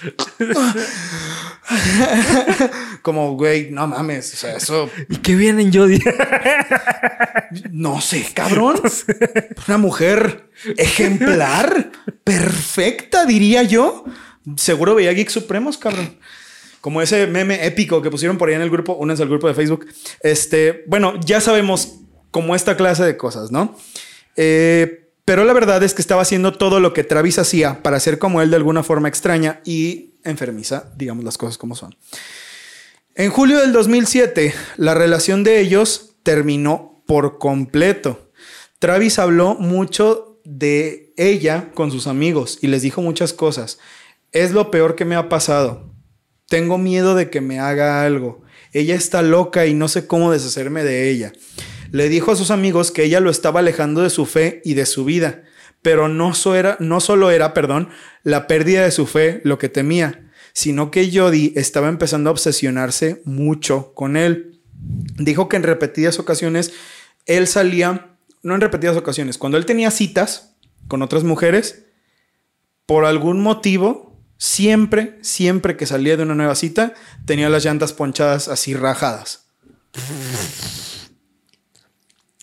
[3.02, 4.34] Como, güey, no mames.
[4.34, 5.98] O sea, eso ¿Y qué viene en Jody?
[7.70, 8.80] no sé, cabrón.
[9.68, 11.92] Una mujer ejemplar,
[12.24, 14.04] perfecta, diría yo.
[14.56, 16.18] seguro veía Geek Supremos, cabrón.
[16.80, 19.54] Como ese meme épico que pusieron por ahí en el grupo, únanse al grupo de
[19.54, 19.86] Facebook.
[20.22, 23.76] Este, bueno, ya sabemos como esta clase de cosas, ¿no?
[24.36, 24.99] Eh,
[25.30, 28.42] pero la verdad es que estaba haciendo todo lo que Travis hacía para ser como
[28.42, 31.94] él de alguna forma extraña y enfermiza, digamos las cosas como son.
[33.14, 38.32] En julio del 2007, la relación de ellos terminó por completo.
[38.80, 43.78] Travis habló mucho de ella con sus amigos y les dijo muchas cosas.
[44.32, 45.94] Es lo peor que me ha pasado.
[46.48, 48.42] Tengo miedo de que me haga algo.
[48.72, 51.32] Ella está loca y no sé cómo deshacerme de ella.
[51.90, 54.86] Le dijo a sus amigos que ella lo estaba alejando de su fe y de
[54.86, 55.42] su vida,
[55.82, 57.88] pero no, era, solo era, perdón,
[58.22, 63.22] la pérdida de su fe lo que temía, sino que Jody estaba empezando a obsesionarse
[63.24, 64.60] mucho con él.
[65.16, 66.72] Dijo que en repetidas ocasiones
[67.26, 70.56] él salía, no en repetidas ocasiones, cuando él tenía citas
[70.88, 71.84] con otras mujeres,
[72.86, 78.48] por algún motivo, siempre, siempre que salía de una nueva cita, tenía las llantas ponchadas
[78.48, 79.46] así rajadas.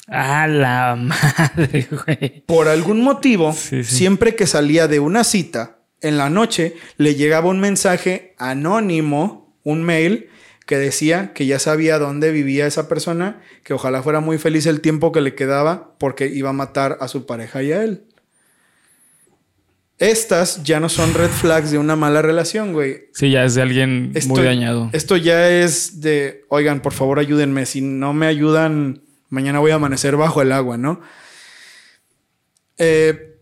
[0.08, 2.43] A la madre, güey.
[2.45, 7.60] Por algún motivo, siempre que salía de una cita, en la noche le llegaba un
[7.60, 10.30] mensaje anónimo, un mail,
[10.66, 14.82] que decía que ya sabía dónde vivía esa persona, que ojalá fuera muy feliz el
[14.82, 18.03] tiempo que le quedaba porque iba a matar a su pareja y a él.
[19.97, 23.05] Estas ya no son red flags de una mala relación, güey.
[23.14, 24.89] Sí, ya es de alguien muy dañado.
[24.93, 27.66] Esto ya es de, oigan, por favor ayúdenme.
[27.66, 31.02] Si no me ayudan, mañana voy a amanecer bajo el agua, ¿no?
[32.78, 33.38] Eh,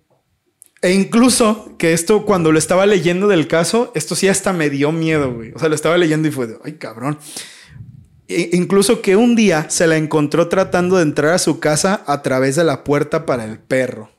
[0.82, 4.92] e incluso que esto, cuando lo estaba leyendo del caso, esto sí hasta me dio
[4.92, 5.52] miedo, güey.
[5.56, 7.18] O sea, lo estaba leyendo y fue de, ay, cabrón.
[8.28, 12.22] E incluso que un día se la encontró tratando de entrar a su casa a
[12.22, 14.12] través de la puerta para el perro.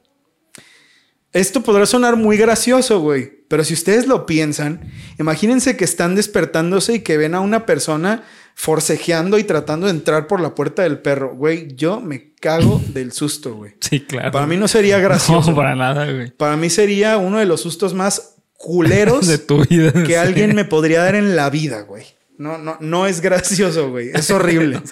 [1.33, 6.95] Esto podrá sonar muy gracioso, güey, pero si ustedes lo piensan, imagínense que están despertándose
[6.95, 8.25] y que ven a una persona
[8.59, 11.37] forcejeando y tratando de entrar por la puerta del perro.
[11.37, 13.75] Güey, yo me cago del susto, güey.
[13.81, 14.33] Sí, claro.
[14.33, 15.51] Para mí no sería gracioso.
[15.51, 16.31] No, para nada, güey.
[16.31, 19.93] Para mí sería uno de los sustos más culeros de tu vida.
[20.05, 22.07] Que alguien me podría dar en la vida, güey.
[22.39, 24.11] No, no, no es gracioso, güey.
[24.15, 24.83] Es horrible.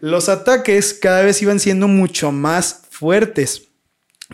[0.00, 3.64] los ataques cada vez iban siendo mucho más fuertes.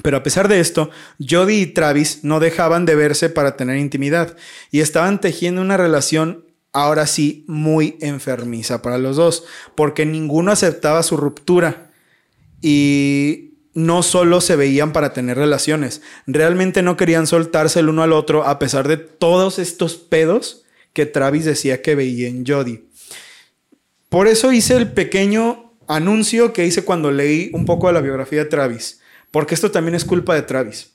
[0.02, 4.36] Pero a pesar de esto, Jody y Travis no dejaban de verse para tener intimidad
[4.70, 9.44] y estaban tejiendo una relación ahora sí muy enfermiza para los dos,
[9.74, 11.90] porque ninguno aceptaba su ruptura
[12.60, 18.12] y no solo se veían para tener relaciones, realmente no querían soltarse el uno al
[18.12, 22.84] otro a pesar de todos estos pedos que Travis decía que veía en Jody.
[24.08, 28.40] Por eso hice el pequeño anuncio que hice cuando leí un poco de la biografía
[28.40, 28.98] de Travis
[29.32, 30.92] porque esto también es culpa de Travis.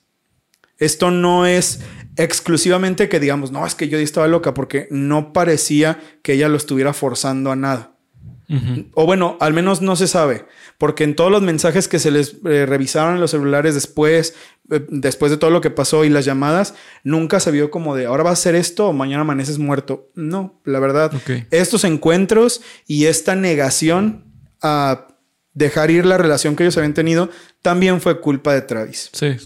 [0.78, 1.80] Esto no es
[2.16, 6.56] exclusivamente que digamos, no, es que yo estaba loca, porque no parecía que ella lo
[6.56, 7.94] estuviera forzando a nada.
[8.94, 10.46] O bueno, al menos no se sabe,
[10.78, 14.34] porque en todos los mensajes que se les eh, revisaron en los celulares después,
[14.70, 16.74] eh, después de todo lo que pasó y las llamadas,
[17.04, 20.10] nunca se vio como de ahora va a ser esto o mañana amaneces muerto.
[20.14, 21.12] No, la verdad,
[21.50, 24.24] estos encuentros y esta negación
[24.62, 25.08] a
[25.52, 27.28] dejar ir la relación que ellos habían tenido
[27.60, 29.10] también fue culpa de Travis.
[29.12, 29.36] Sí.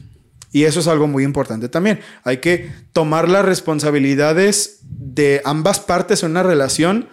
[0.52, 2.00] Y eso es algo muy importante también.
[2.24, 7.08] Hay que tomar las responsabilidades de ambas partes en una relación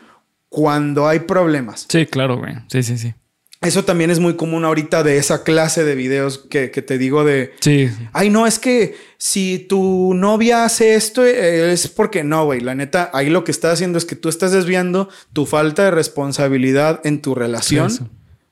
[0.50, 1.86] cuando hay problemas.
[1.90, 2.56] Sí, claro, güey.
[2.68, 3.14] Sí, sí, sí.
[3.62, 7.54] Eso también es muy común ahorita de esa clase de videos que, te digo de...
[7.60, 7.90] Sí.
[8.14, 12.62] Ay, no, es que si tu novia hace esto eh, es porque no, güey.
[12.62, 15.92] La neta, ahí lo que está haciendo es que tú estás desviando tu falta de
[15.92, 17.90] responsabilidad en tu relación.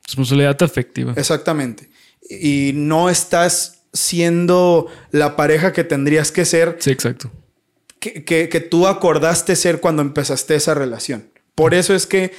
[0.04, 1.14] Responsabilidad afectiva.
[1.16, 1.88] Exactamente.
[2.28, 6.76] Y no estás siendo la pareja que tendrías que ser.
[6.80, 7.30] Sí, exacto.
[8.00, 11.30] Que, que, tú acordaste ser cuando empezaste esa relación.
[11.56, 12.32] Por eso es que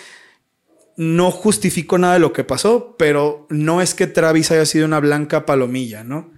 [0.96, 5.02] no justifico nada de lo que pasó, pero no es que Travis haya sido una
[5.02, 6.32] blanca palomilla, ¿no?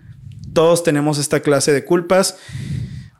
[0.53, 2.37] Todos tenemos esta clase de culpas.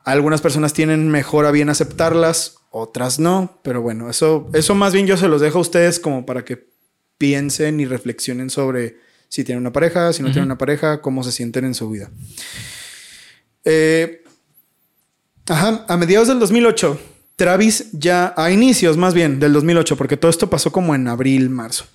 [0.04, 5.06] Algunas personas tienen mejor a bien aceptarlas, otras no, pero bueno, eso, eso más bien
[5.06, 6.68] yo se los dejo a ustedes como para que
[7.18, 8.96] piensen y reflexionen sobre
[9.32, 12.10] si tienen una pareja, si no tienen una pareja, cómo se sienten en su vida.
[13.64, 14.22] Eh,
[15.48, 17.00] ajá, a mediados del 2008,
[17.36, 21.48] Travis ya, a inicios más bien del 2008, porque todo esto pasó como en abril,
[21.48, 21.86] marzo.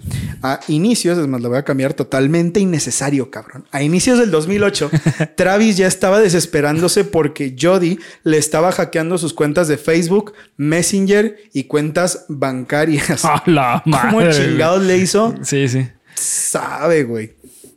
[0.41, 3.65] A inicios, es más, lo voy a cambiar totalmente innecesario, cabrón.
[3.71, 4.89] A inicios del 2008,
[5.37, 11.65] Travis ya estaba desesperándose porque Jody le estaba hackeando sus cuentas de Facebook, Messenger y
[11.65, 13.23] cuentas bancarias.
[13.25, 14.09] ¡A la madre!
[14.09, 15.35] ¿Cómo chingados le hizo?
[15.43, 15.87] Sí, sí.
[16.17, 17.35] Sabe, güey.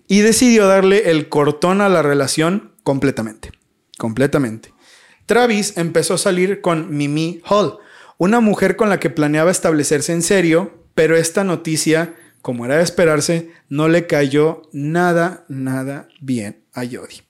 [0.08, 3.52] Y decidió darle el cortón a la relación completamente.
[3.98, 4.72] Completamente.
[5.26, 7.78] Travis empezó a salir con Mimi Hall,
[8.18, 12.82] una mujer con la que planeaba establecerse en serio, pero esta noticia, como era de
[12.82, 17.22] esperarse, no le cayó nada, nada bien a Jody.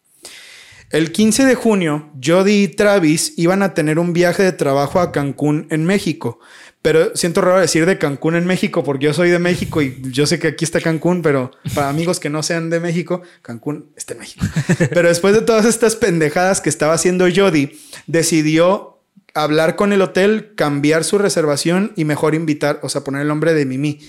[0.90, 5.12] El 15 de junio, Jody y Travis iban a tener un viaje de trabajo a
[5.12, 6.40] Cancún, en México.
[6.82, 10.26] Pero siento raro decir de Cancún en México porque yo soy de México y yo
[10.26, 14.14] sé que aquí está Cancún, pero para amigos que no sean de México, Cancún está
[14.14, 14.46] en México.
[14.90, 19.02] Pero después de todas estas pendejadas que estaba haciendo Jody, decidió
[19.34, 23.52] hablar con el hotel, cambiar su reservación y mejor invitar, o sea, poner el nombre
[23.52, 24.00] de Mimi.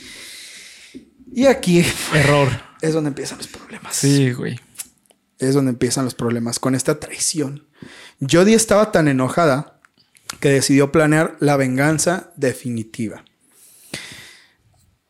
[1.33, 2.47] Y aquí Error.
[2.81, 3.95] es donde empiezan los problemas.
[3.95, 4.59] Sí, güey.
[5.39, 7.67] Es donde empiezan los problemas con esta traición.
[8.21, 9.80] Jody estaba tan enojada
[10.39, 13.23] que decidió planear la venganza definitiva.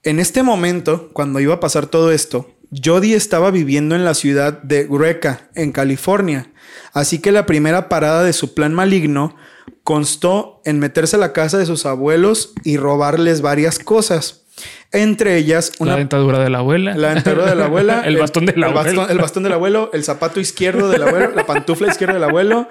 [0.03, 2.49] En este momento, cuando iba a pasar todo esto,
[2.83, 6.47] Jody estaba viviendo en la ciudad de Greca, en California.
[6.93, 9.35] Así que la primera parada de su plan maligno
[9.83, 14.43] constó en meterse a la casa de sus abuelos y robarles varias cosas.
[14.91, 16.95] Entre ellas, La una dentadura de la abuela.
[16.95, 18.01] la dentadura de la abuela.
[18.05, 19.01] el bastón del el abuelo.
[19.01, 22.67] bastón- el bastón del abuelo, el zapato izquierdo del abuelo, la pantufla izquierda del abuelo,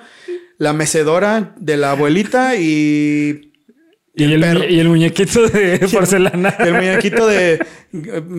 [0.61, 3.51] la mecedora de la abuelita y,
[4.15, 4.69] Y el, perro.
[4.69, 6.51] y el muñequito de porcelana.
[6.51, 7.59] el muñequito de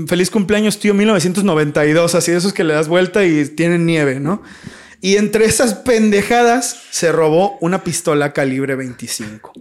[0.06, 4.44] Feliz cumpleaños, tío 1992, así de esos que le das vuelta y tienen nieve, ¿no?
[5.02, 9.52] Y entre esas pendejadas se robó una pistola calibre 25.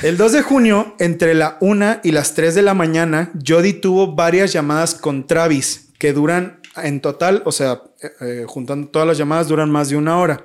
[0.00, 4.14] El 2 de junio, entre la 1 y las 3 de la mañana, Jody tuvo
[4.14, 9.18] varias llamadas con Travis, que duran en total, o sea, eh, eh, juntando todas las
[9.18, 10.44] llamadas, duran más de una hora.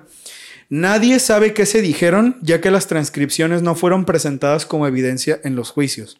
[0.70, 5.55] Nadie sabe qué se dijeron, ya que las transcripciones no fueron presentadas como evidencia en
[5.55, 6.20] los juicios.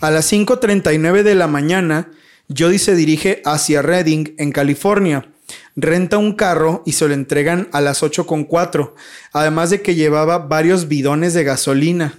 [0.00, 2.10] A las 5.39 de la mañana,
[2.54, 5.32] Jody se dirige hacia Redding, en California.
[5.74, 8.94] Renta un carro y se lo entregan a las 8.4,
[9.32, 12.18] además de que llevaba varios bidones de gasolina.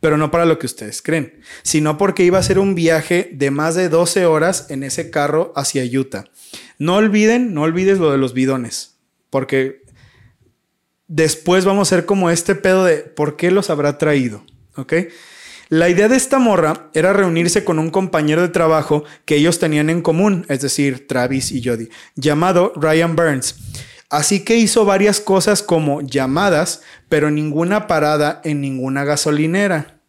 [0.00, 3.50] Pero no para lo que ustedes creen, sino porque iba a hacer un viaje de
[3.50, 6.24] más de 12 horas en ese carro hacia Utah.
[6.78, 8.96] No olviden, no olvides lo de los bidones,
[9.30, 9.83] porque
[11.14, 14.44] después vamos a ser como este pedo de por qué los habrá traído,
[14.74, 14.94] ¿ok?
[15.68, 19.90] La idea de esta morra era reunirse con un compañero de trabajo que ellos tenían
[19.90, 23.54] en común, es decir, Travis y Jody, llamado Ryan Burns.
[24.10, 30.00] Así que hizo varias cosas como llamadas, pero ninguna parada en ninguna gasolinera.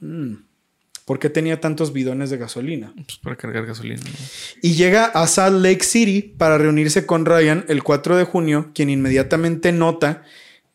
[0.00, 0.34] Mm,
[1.10, 2.92] ¿Por qué tenía tantos bidones de gasolina?
[2.94, 4.00] Pues para cargar gasolina.
[4.00, 4.16] ¿no?
[4.62, 8.90] Y llega a Salt Lake City para reunirse con Ryan el 4 de junio, quien
[8.90, 10.22] inmediatamente nota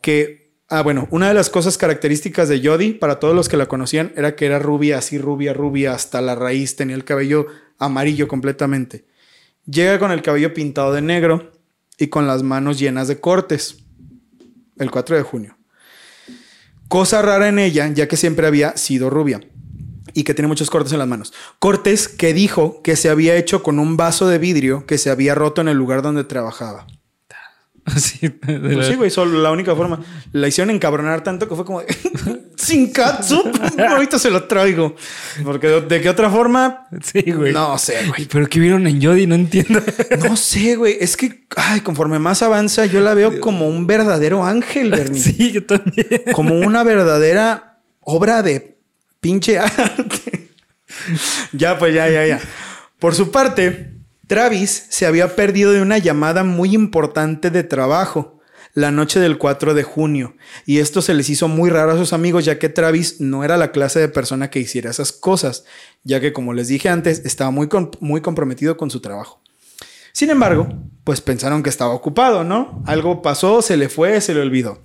[0.02, 3.68] que, ah, bueno, una de las cosas características de Jody, para todos los que la
[3.68, 8.28] conocían, era que era rubia, así rubia, rubia, hasta la raíz, tenía el cabello amarillo
[8.28, 9.06] completamente.
[9.66, 11.54] Llega con el cabello pintado de negro
[11.98, 13.86] y con las manos llenas de cortes,
[14.80, 15.58] el 4 de junio.
[16.90, 19.40] Cosa rara en ella, ya que siempre había sido rubia
[20.16, 21.34] y que tiene muchos cortes en las manos.
[21.60, 25.36] Cortes que dijo que se había hecho con un vaso de vidrio que se había
[25.36, 26.88] roto en el lugar donde trabajaba.
[27.86, 28.18] Así.
[28.30, 28.32] de
[28.74, 30.00] Pues sí, güey, solo la única forma.
[30.32, 31.84] La hicieron encabronar tanto que fue como
[32.56, 33.46] sin catsup.
[33.78, 34.96] Ahorita se lo traigo.
[35.44, 37.54] Porque de, de qué otra forma, Sí, güey.
[37.54, 38.26] no sé, güey.
[38.26, 39.28] Pero ¿qué vieron en Jody?
[39.28, 39.82] No entiendo.
[40.28, 40.98] No sé, güey.
[41.00, 45.22] Es que, ay, conforme más avanza, yo la veo como un verdadero ángel, Bernie.
[45.22, 46.08] Sí, yo también.
[46.34, 48.75] Como una verdadera obra de
[49.26, 50.52] pinche arte.
[51.52, 52.40] ya, pues ya, ya, ya.
[53.00, 53.94] Por su parte,
[54.28, 58.40] Travis se había perdido de una llamada muy importante de trabajo
[58.76, 60.36] la noche del 4 de junio.
[60.68, 63.58] Y esto se les hizo muy raro a sus amigos, ya que Travis no era
[63.58, 65.66] la clase de persona que hiciera esas cosas,
[66.04, 67.68] ya que, como les dije antes, estaba muy,
[68.02, 69.42] muy comprometido con su trabajo.
[70.12, 70.68] Sin embargo,
[71.04, 72.84] pues pensaron que estaba ocupado, ¿no?
[72.86, 74.84] Algo pasó, se le fue, se le olvidó.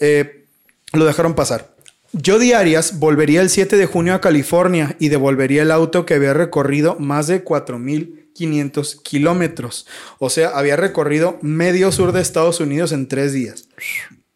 [0.00, 0.46] Eh,
[0.92, 1.73] lo dejaron pasar.
[2.22, 6.32] Jody Arias volvería el 7 de junio a California y devolvería el auto que había
[6.32, 9.86] recorrido más de 4.500 kilómetros.
[10.20, 13.68] O sea, había recorrido medio sur de Estados Unidos en tres días.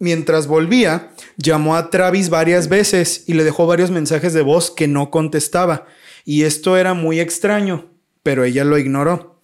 [0.00, 4.88] Mientras volvía, llamó a Travis varias veces y le dejó varios mensajes de voz que
[4.88, 5.86] no contestaba.
[6.24, 7.92] Y esto era muy extraño,
[8.24, 9.40] pero ella lo ignoró.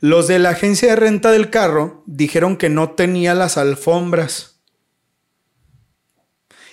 [0.00, 4.57] Los de la agencia de renta del carro dijeron que no tenía las alfombras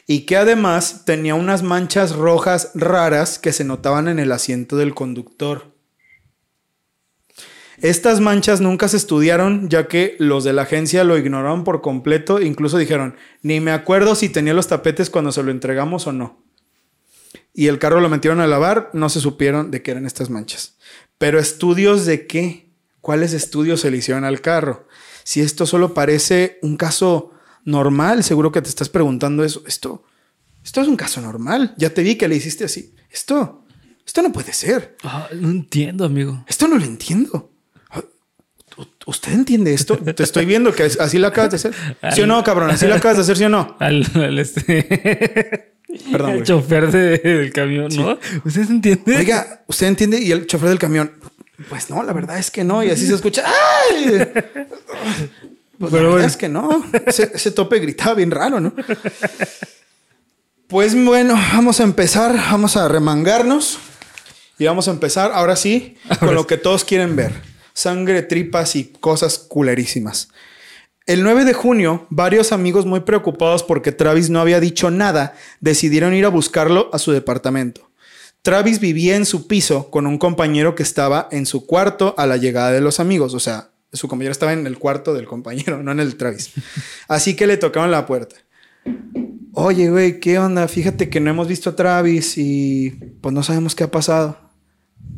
[0.07, 4.93] y que además tenía unas manchas rojas raras que se notaban en el asiento del
[4.93, 5.73] conductor.
[7.77, 12.41] Estas manchas nunca se estudiaron ya que los de la agencia lo ignoraron por completo,
[12.41, 16.41] incluso dijeron, ni me acuerdo si tenía los tapetes cuando se lo entregamos o no.
[17.53, 20.77] Y el carro lo metieron a lavar, no se supieron de qué eran estas manchas.
[21.17, 22.69] Pero estudios de qué?
[23.01, 24.87] ¿Cuáles estudios se le hicieron al carro?
[25.23, 27.34] Si esto solo parece un caso
[27.65, 28.23] normal.
[28.23, 29.63] Seguro que te estás preguntando eso.
[29.67, 30.03] Esto,
[30.63, 31.73] esto es un caso normal.
[31.77, 32.93] Ya te vi que le hiciste así.
[33.11, 33.65] Esto,
[34.05, 34.95] esto no puede ser.
[35.03, 36.43] Ah, no entiendo, amigo.
[36.47, 37.51] Esto no lo entiendo.
[38.77, 39.97] ¿U- ¿Usted entiende esto?
[39.97, 41.73] Te estoy viendo que así lo acabas de hacer.
[42.13, 42.69] ¿Sí o no, cabrón?
[42.71, 43.77] ¿Así lo acabas de hacer, sí o no?
[43.79, 45.71] Al, al este.
[46.11, 46.43] Perdón, el güey.
[46.43, 48.19] chofer de- del camión, ¿no?
[48.43, 49.15] ¿Usted entiende?
[49.17, 50.19] Oiga, ¿usted entiende?
[50.21, 51.13] Y el chofer del camión,
[51.69, 52.83] pues no, la verdad es que no.
[52.83, 53.45] Y así se escucha.
[53.45, 54.27] ¡Ay!
[55.79, 56.25] Pues Pero bueno.
[56.25, 56.85] es que no.
[57.05, 58.73] Ese, ese tope gritaba bien raro, ¿no?
[60.67, 62.35] Pues bueno, vamos a empezar.
[62.35, 63.79] Vamos a remangarnos.
[64.57, 67.33] Y vamos a empezar, ahora sí, con lo que todos quieren ver.
[67.73, 70.29] Sangre, tripas y cosas culerísimas.
[71.05, 76.15] El 9 de junio, varios amigos muy preocupados porque Travis no había dicho nada, decidieron
[76.15, 77.91] ir a buscarlo a su departamento.
[78.41, 82.37] Travis vivía en su piso con un compañero que estaba en su cuarto a la
[82.37, 83.33] llegada de los amigos.
[83.33, 86.51] O sea, su compañero estaba en el cuarto del compañero, no en el Travis.
[87.07, 88.35] Así que le tocaron la puerta.
[89.53, 90.67] Oye, güey, ¿qué onda?
[90.67, 92.91] Fíjate que no hemos visto a Travis y
[93.21, 94.37] pues no sabemos qué ha pasado.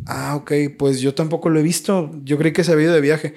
[0.05, 2.11] Ah, ok, pues yo tampoco lo he visto.
[2.23, 3.33] Yo creí que se había ido de viaje.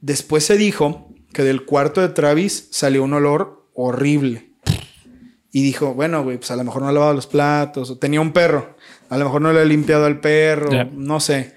[0.00, 4.50] Después se dijo que del cuarto de Travis salió un olor horrible.
[5.50, 7.90] Y dijo, bueno, güey, pues a lo mejor no ha lavado los platos.
[7.90, 8.76] O tenía un perro.
[9.08, 10.70] A lo mejor no le ha limpiado al perro.
[10.92, 11.54] No sé.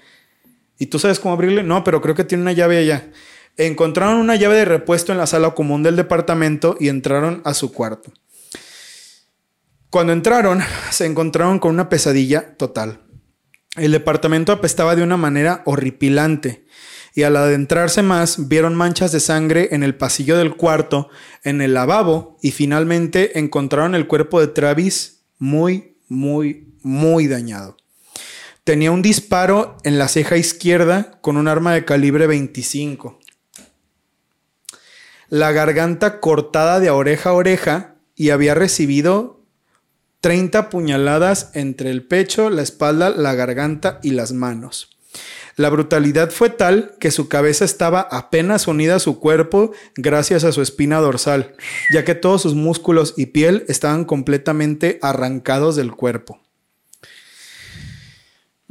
[0.82, 1.62] ¿Y tú sabes cómo abrirle?
[1.62, 3.08] No, pero creo que tiene una llave allá.
[3.56, 7.72] Encontraron una llave de repuesto en la sala común del departamento y entraron a su
[7.72, 8.12] cuarto.
[9.90, 10.60] Cuando entraron,
[10.90, 13.00] se encontraron con una pesadilla total.
[13.76, 16.66] El departamento apestaba de una manera horripilante
[17.14, 21.10] y al adentrarse más vieron manchas de sangre en el pasillo del cuarto,
[21.44, 27.76] en el lavabo y finalmente encontraron el cuerpo de Travis muy, muy, muy dañado.
[28.64, 33.18] Tenía un disparo en la ceja izquierda con un arma de calibre 25.
[35.28, 39.44] La garganta cortada de oreja a oreja y había recibido
[40.20, 44.96] 30 puñaladas entre el pecho, la espalda, la garganta y las manos.
[45.56, 50.52] La brutalidad fue tal que su cabeza estaba apenas unida a su cuerpo gracias a
[50.52, 51.56] su espina dorsal,
[51.92, 56.41] ya que todos sus músculos y piel estaban completamente arrancados del cuerpo.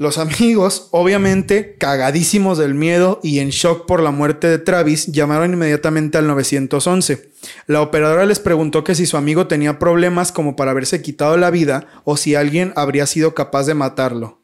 [0.02, 5.54] Los amigos, obviamente cagadísimos del miedo y en shock por la muerte de Travis, llamaron
[5.54, 7.30] inmediatamente al 911.
[7.68, 11.52] La operadora les preguntó que si su amigo tenía problemas como para haberse quitado la
[11.52, 14.42] vida o si alguien habría sido capaz de matarlo.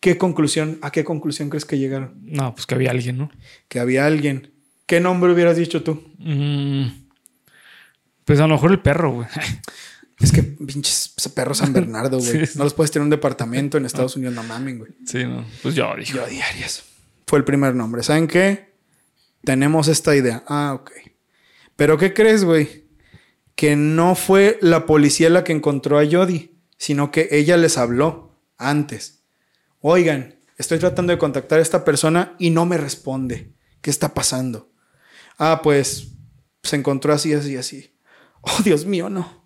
[0.00, 2.18] ¿Qué conclusión, a qué conclusión crees que llegaron?
[2.22, 3.30] No, pues que había alguien, ¿no?
[3.68, 4.54] Que había alguien.
[4.86, 6.02] ¿Qué nombre hubieras dicho tú?
[6.18, 6.86] Mm,
[8.24, 9.28] pues a lo mejor el perro, güey.
[10.20, 12.46] Es que pinches perros San Bernardo, güey.
[12.46, 12.58] Sí.
[12.58, 14.92] No los puedes tener en un departamento en Estados Unidos, no mamen, güey.
[15.06, 15.44] Sí, no.
[15.62, 16.12] Pues yo dije.
[16.12, 16.84] Yo diarias.
[17.26, 18.02] Fue el primer nombre.
[18.02, 18.74] ¿Saben qué?
[19.44, 20.44] Tenemos esta idea.
[20.46, 20.90] Ah, ok.
[21.76, 22.84] Pero ¿qué crees, güey?
[23.56, 28.38] Que no fue la policía la que encontró a Jody, sino que ella les habló
[28.56, 29.24] antes.
[29.80, 33.52] Oigan, estoy tratando de contactar a esta persona y no me responde.
[33.80, 34.70] ¿Qué está pasando?
[35.38, 36.08] Ah, pues
[36.62, 37.96] se encontró así, así, así.
[38.40, 39.43] Oh, Dios mío, no.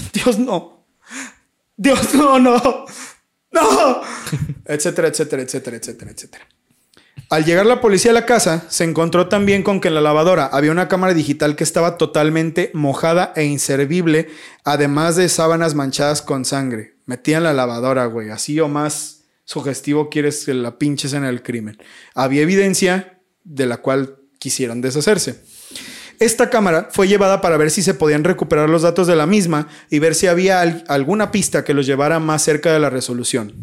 [0.12, 0.86] Dios no.
[1.76, 2.86] Dios no, no.
[3.52, 4.00] No.
[4.64, 6.48] etcétera, etcétera, etcétera, etcétera, etcétera.
[7.28, 10.46] Al llegar la policía a la casa, se encontró también con que en la lavadora
[10.46, 14.28] había una cámara digital que estaba totalmente mojada e inservible,
[14.64, 16.96] además de sábanas manchadas con sangre.
[17.06, 18.30] Metida en la lavadora, güey.
[18.30, 21.78] Así o más sugestivo quieres que la pinches en el crimen.
[22.14, 25.44] Había evidencia de la cual quisieron deshacerse.
[26.20, 29.68] Esta cámara fue llevada para ver si se podían recuperar los datos de la misma
[29.88, 33.54] y ver si había al- alguna pista que los llevara más cerca de la resolución.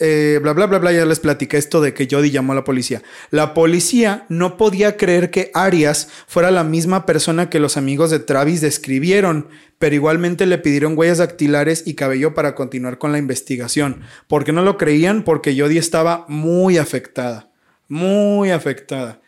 [0.00, 2.64] Eh, bla, bla, bla, bla, ya les platiqué esto de que Jody llamó a la
[2.64, 3.02] policía.
[3.30, 8.18] La policía no podía creer que Arias fuera la misma persona que los amigos de
[8.20, 14.00] Travis describieron, pero igualmente le pidieron huellas dactilares y cabello para continuar con la investigación.
[14.28, 15.22] ¿Por qué no lo creían?
[15.24, 17.52] Porque Jody estaba muy afectada,
[17.86, 19.20] muy afectada.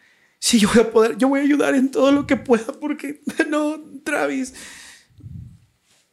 [0.46, 3.20] Sí, yo voy a poder, yo voy a ayudar en todo lo que pueda porque
[3.50, 4.54] no, Travis.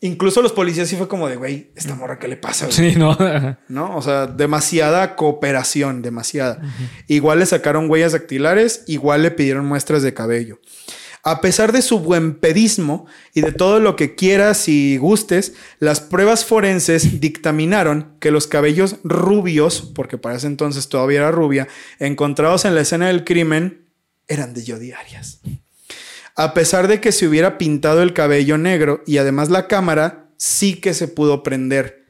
[0.02, 2.66] Incluso los policías sí fue como de, güey, esta morra, ¿qué le pasa?
[2.66, 3.16] güey?" Sí, no.
[3.68, 3.96] ¿no?
[3.96, 6.60] O sea, demasiada cooperación, demasiada.
[7.08, 10.58] Igual le sacaron huellas dactilares, igual le pidieron muestras de cabello.
[11.22, 13.06] A pesar de su buen pedismo
[13.36, 18.96] y de todo lo que quieras y gustes, las pruebas forenses dictaminaron que los cabellos
[19.04, 21.68] rubios, porque para ese entonces todavía era rubia,
[22.00, 23.83] encontrados en la escena del crimen,
[24.28, 25.42] eran de Jodi Arias.
[26.36, 30.76] A pesar de que se hubiera pintado el cabello negro y además la cámara sí
[30.80, 32.04] que se pudo prender.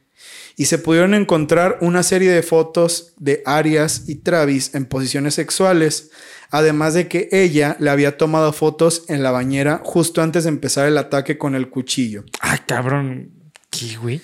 [0.56, 6.12] y se pudieron encontrar una serie de fotos de Arias y Travis en posiciones sexuales,
[6.52, 10.88] además de que ella le había tomado fotos en la bañera justo antes de empezar
[10.88, 12.24] el ataque con el cuchillo.
[12.40, 13.32] Ah, cabrón.
[13.72, 14.22] ¿Qué, güey?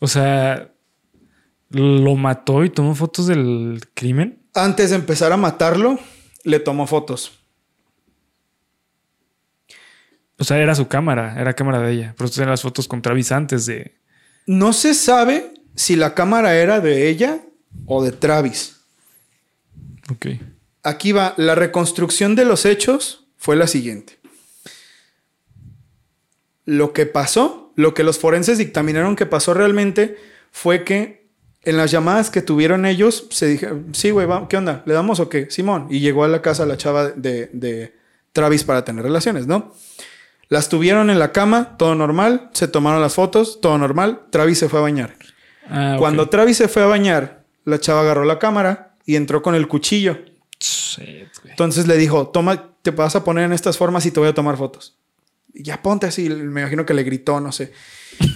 [0.00, 0.70] O sea,
[1.70, 4.42] lo mató y tomó fotos del crimen.
[4.54, 5.98] Antes de empezar a matarlo,
[6.44, 7.38] le tomó fotos.
[10.38, 12.14] O sea, era su cámara, era cámara de ella.
[12.16, 13.94] Pero usted las fotos con Travis antes de.
[14.46, 17.40] No se sabe si la cámara era de ella
[17.86, 18.80] o de Travis.
[20.10, 20.26] Ok.
[20.82, 24.18] Aquí va, la reconstrucción de los hechos fue la siguiente.
[26.64, 30.16] Lo que pasó, lo que los forenses dictaminaron que pasó realmente
[30.50, 31.21] fue que
[31.64, 34.82] en las llamadas que tuvieron ellos, se dijeron, sí, güey, ¿qué onda?
[34.84, 35.50] ¿Le damos o qué?
[35.50, 35.86] Simón.
[35.90, 37.94] Y llegó a la casa la chava de, de
[38.32, 39.72] Travis para tener relaciones, ¿no?
[40.48, 44.68] Las tuvieron en la cama, todo normal, se tomaron las fotos, todo normal, Travis se
[44.68, 45.14] fue a bañar.
[45.68, 45.96] Ah.
[45.98, 49.68] Cuando Travis se fue a bañar, la chava agarró la cámara y entró con el
[49.68, 50.18] cuchillo.
[50.58, 51.28] Shit.
[51.44, 54.34] Entonces le dijo, toma, te vas a poner en estas formas y te voy a
[54.34, 54.98] tomar fotos.
[55.54, 57.72] Y ya ponte así, me imagino que le gritó, no sé.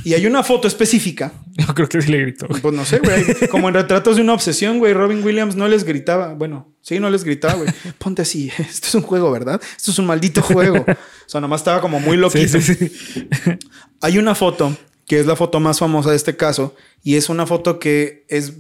[0.05, 2.47] Y hay una foto específica, Yo creo que sí le gritó.
[2.49, 2.61] güey.
[2.61, 5.85] pues no sé, güey, como en retratos de una obsesión, güey, Robin Williams no les
[5.85, 7.69] gritaba, bueno, sí, no les gritaba, güey.
[7.99, 9.61] Ponte así, esto es un juego, ¿verdad?
[9.77, 10.85] Esto es un maldito juego.
[10.89, 12.61] O sea, nomás estaba como muy loquito.
[12.61, 13.59] Sí, sí, sí.
[14.01, 17.47] Hay una foto que es la foto más famosa de este caso y es una
[17.47, 18.55] foto que es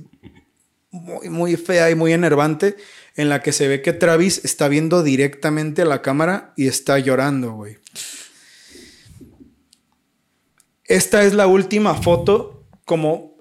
[0.90, 2.76] muy, muy fea y muy enervante
[3.16, 6.98] en la que se ve que Travis está viendo directamente a la cámara y está
[6.98, 7.78] llorando, güey.
[10.89, 13.37] Esta es la última foto como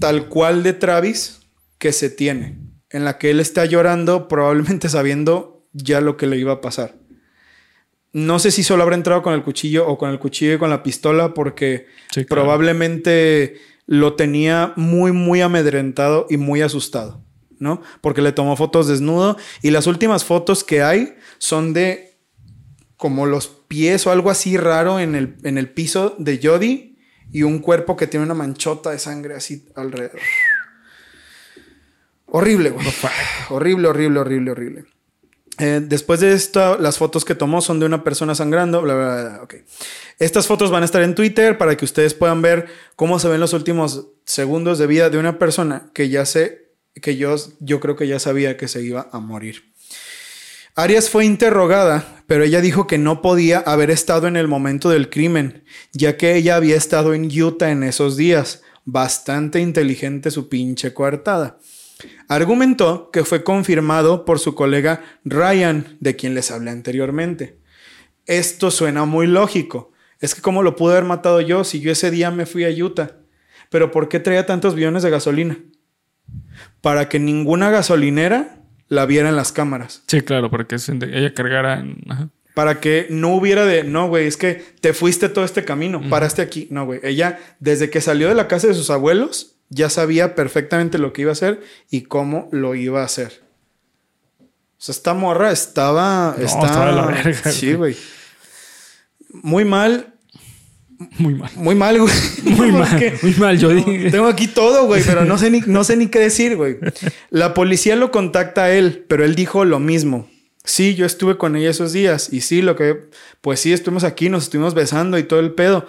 [0.00, 1.40] tal cual de Travis
[1.78, 2.58] que se tiene,
[2.90, 6.94] en la que él está llorando probablemente sabiendo ya lo que le iba a pasar.
[8.12, 10.70] No sé si solo habrá entrado con el cuchillo o con el cuchillo y con
[10.70, 12.42] la pistola porque Sí, claro.
[12.42, 13.56] probablemente
[13.86, 17.20] lo tenía muy, muy amedrentado y muy asustado,
[17.58, 17.82] ¿no?
[18.00, 22.13] Porque le tomó fotos desnudo y las últimas fotos que hay son de
[22.96, 26.98] como los pies o algo así raro en el, en el piso de Jody
[27.32, 30.20] y un cuerpo que tiene una manchota de sangre así alrededor.
[32.26, 32.86] Horrible, güey.
[33.50, 34.84] Horrible, horrible, horrible, horrible.
[35.58, 39.22] Eh, después de esto, las fotos que tomó son de una persona sangrando, bla, bla,
[39.22, 39.42] bla.
[39.42, 39.54] Ok.
[40.18, 42.66] Estas fotos van a estar en Twitter para que ustedes puedan ver
[42.96, 47.16] cómo se ven los últimos segundos de vida de una persona que ya sé, que
[47.16, 49.73] yo, yo creo que ya sabía que se iba a morir.
[50.76, 55.08] Arias fue interrogada, pero ella dijo que no podía haber estado en el momento del
[55.08, 55.62] crimen,
[55.92, 58.62] ya que ella había estado en Utah en esos días.
[58.84, 61.60] Bastante inteligente su pinche coartada.
[62.26, 67.60] Argumentó que fue confirmado por su colega Ryan, de quien les hablé anteriormente.
[68.26, 69.92] Esto suena muy lógico.
[70.18, 72.84] Es que cómo lo pude haber matado yo si yo ese día me fui a
[72.84, 73.18] Utah.
[73.70, 75.56] Pero ¿por qué traía tantos billones de gasolina?
[76.80, 80.02] Para que ninguna gasolinera la viera en las cámaras.
[80.06, 81.98] Sí, claro, para que ella cargara en.
[82.08, 82.28] Ajá.
[82.54, 86.40] Para que no hubiera de, no, güey, es que te fuiste todo este camino, paraste
[86.40, 86.68] aquí.
[86.70, 87.00] No, güey.
[87.02, 91.22] Ella, desde que salió de la casa de sus abuelos, ya sabía perfectamente lo que
[91.22, 91.60] iba a hacer
[91.90, 93.42] y cómo lo iba a hacer.
[94.38, 94.46] O
[94.78, 96.36] sea, esta morra estaba.
[96.38, 97.96] No, estaba de la verga, Sí, güey.
[99.30, 100.13] Muy mal,
[101.18, 101.50] Muy mal.
[101.56, 102.14] muy mal, güey.
[102.44, 103.12] Muy mal.
[103.22, 104.10] Muy mal, yo dije.
[104.10, 106.78] tengo aquí todo, güey, pero no sé, ni, no sé ni qué decir, güey.
[107.30, 110.28] La policía lo contacta a él, pero él dijo lo mismo.
[110.64, 113.10] Sí, yo estuve con ella esos días y sí, lo que,
[113.42, 115.86] pues sí, estuvimos aquí, nos estuvimos besando y todo el pedo.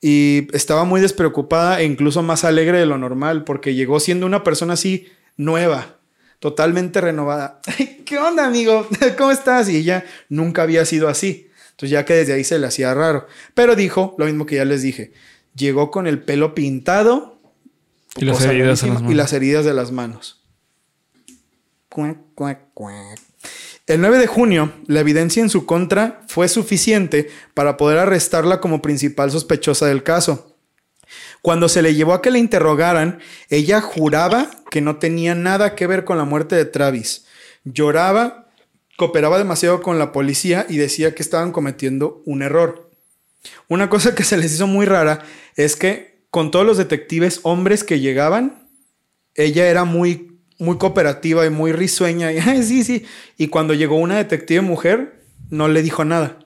[0.00, 4.42] Y estaba muy despreocupada e incluso más alegre de lo normal porque llegó siendo una
[4.42, 5.98] persona así nueva,
[6.40, 7.60] totalmente renovada.
[7.78, 8.88] Ay, ¿Qué onda, amigo?
[9.16, 9.68] ¿Cómo estás?
[9.68, 11.48] Y ella nunca había sido así.
[11.72, 13.26] Entonces ya que desde ahí se le hacía raro.
[13.54, 15.12] Pero dijo lo mismo que ya les dije.
[15.54, 17.40] Llegó con el pelo pintado.
[18.16, 19.16] Y las heridas en rarísima, las Y manos.
[19.16, 20.42] las heridas de las manos.
[21.88, 23.20] Cuac, cuac, cuac.
[23.86, 28.80] El 9 de junio, la evidencia en su contra fue suficiente para poder arrestarla como
[28.80, 30.56] principal sospechosa del caso.
[31.42, 33.18] Cuando se le llevó a que la interrogaran,
[33.50, 37.26] ella juraba que no tenía nada que ver con la muerte de Travis.
[37.64, 38.41] Lloraba,
[39.02, 42.88] cooperaba demasiado con la policía y decía que estaban cometiendo un error.
[43.68, 45.24] Una cosa que se les hizo muy rara
[45.56, 48.68] es que con todos los detectives hombres que llegaban,
[49.34, 52.30] ella era muy, muy cooperativa y muy risueña.
[52.30, 53.04] Y, "Ay, sí, sí.
[53.36, 56.38] Y cuando llegó una detective mujer, no le dijo nada.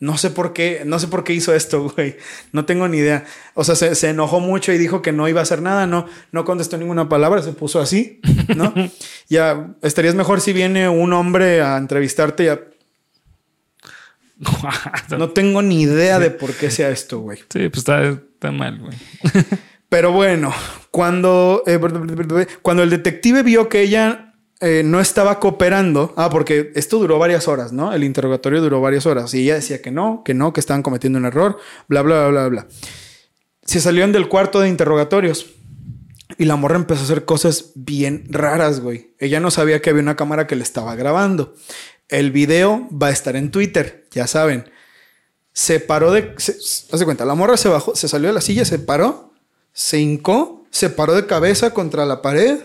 [0.00, 2.16] No sé por qué, no sé por qué hizo esto, güey.
[2.52, 3.24] No tengo ni idea.
[3.54, 5.86] O sea, se, se enojó mucho y dijo que no iba a hacer nada.
[5.86, 8.20] No, no contestó ninguna palabra, se puso así,
[8.54, 8.72] ¿no?
[9.28, 12.44] ya estarías mejor si viene un hombre a entrevistarte.
[12.44, 12.60] Ya
[15.18, 17.38] no tengo ni idea de por qué sea esto, güey.
[17.38, 18.96] Sí, pues está, está mal, güey.
[19.88, 20.52] Pero bueno,
[20.90, 21.80] cuando, eh,
[22.62, 24.27] cuando el detective vio que ella
[24.60, 27.92] eh, no estaba cooperando, ah, porque esto duró varias horas, ¿no?
[27.92, 31.18] El interrogatorio duró varias horas y ella decía que no, que no, que estaban cometiendo
[31.18, 32.66] un error, bla, bla, bla, bla, bla.
[33.64, 35.46] Se salieron del cuarto de interrogatorios
[36.38, 39.14] y la morra empezó a hacer cosas bien raras, güey.
[39.18, 41.54] Ella no sabía que había una cámara que le estaba grabando.
[42.08, 44.70] El video va a estar en Twitter, ya saben.
[45.52, 46.34] Se paró de.
[46.38, 46.52] Se,
[46.92, 49.32] hace cuenta, la morra se bajó, se salió de la silla, se paró,
[49.72, 52.58] se hincó, se paró de cabeza contra la pared,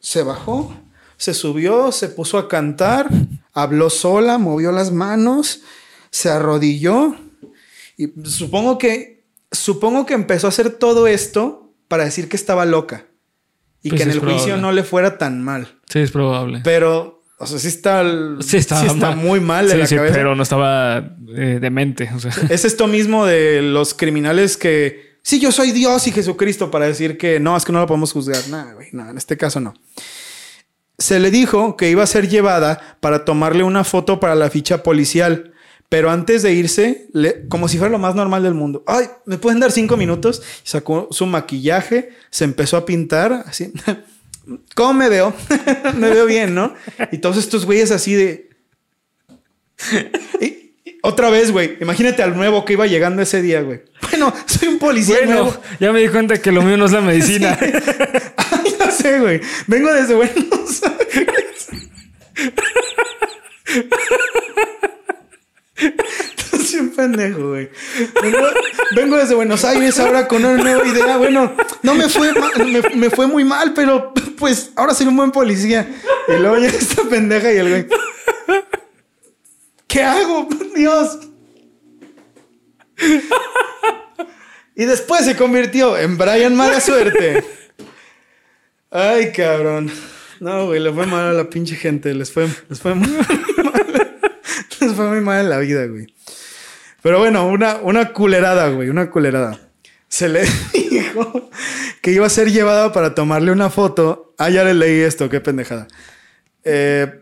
[0.00, 0.74] se bajó,
[1.16, 3.08] se subió, se puso a cantar,
[3.52, 5.60] habló sola, movió las manos,
[6.10, 7.14] se arrodilló
[7.96, 13.06] y supongo que supongo que empezó a hacer todo esto para decir que estaba loca
[13.82, 15.78] y Pues que en el juicio no le fuera tan mal.
[15.88, 16.60] Sí, es probable.
[16.64, 18.02] Pero, o sea, sí está,
[18.40, 19.16] Sí, sí está mal.
[19.16, 20.14] muy mal de Sí, la sí, cabeza.
[20.14, 22.10] pero no estaba eh, demente.
[22.14, 26.70] O sea, Es esto mismo de los criminales que sí, yo soy Dios y Jesucristo
[26.70, 28.48] para decir que no, es que no lo podemos juzgar.
[28.48, 29.74] Nada, güey, no, en este caso no.
[30.98, 34.82] Se le dijo que iba a ser llevada para tomarle una foto para la ficha
[34.82, 35.54] policial,
[35.88, 37.08] pero antes de irse,
[37.48, 38.84] como si fuera lo más normal del mundo.
[38.86, 40.42] Ay, ¿me pueden dar cinco minutos?
[40.62, 43.72] Sacó su maquillaje, se empezó a pintar, así.
[44.74, 45.34] ¿Cómo me veo?
[45.96, 46.74] me veo bien, ¿no?
[47.12, 48.50] Y todos estos güeyes así de.
[51.02, 51.76] otra vez, güey.
[51.80, 53.82] Imagínate al nuevo que iba llegando ese día, güey.
[54.10, 55.56] Bueno, soy un policía bueno, nuevo.
[55.78, 57.56] ya me di cuenta que lo mío no es la medicina.
[57.60, 59.40] Ay, ya sé, güey.
[59.66, 61.68] Vengo desde Buenos Aires.
[65.76, 67.70] Estás un pendejo, güey.
[68.22, 68.38] Vengo,
[68.94, 71.16] vengo desde Buenos Aires ahora con una nueva idea.
[71.16, 75.16] Bueno, no me fue ma- me, me fue muy mal, pero pues ahora soy un
[75.16, 75.88] buen policía.
[76.28, 77.86] Y luego llega esta pendeja y el güey.
[79.90, 80.48] ¿Qué hago?
[80.76, 81.18] Dios.
[84.76, 87.44] Y después se convirtió en Brian Mala Suerte.
[88.90, 89.90] Ay, cabrón.
[90.38, 92.14] No, güey, le fue mal a la pinche gente.
[92.14, 93.08] Les fue, les fue muy
[93.64, 94.18] mal.
[94.80, 96.06] Les fue muy mal en la vida, güey.
[97.02, 99.58] Pero bueno, una, una culerada, güey, una culerada.
[100.08, 101.50] Se le dijo
[102.00, 104.34] que iba a ser llevada para tomarle una foto.
[104.38, 105.88] Ah, ya le leí esto, qué pendejada.
[106.62, 107.20] Eh,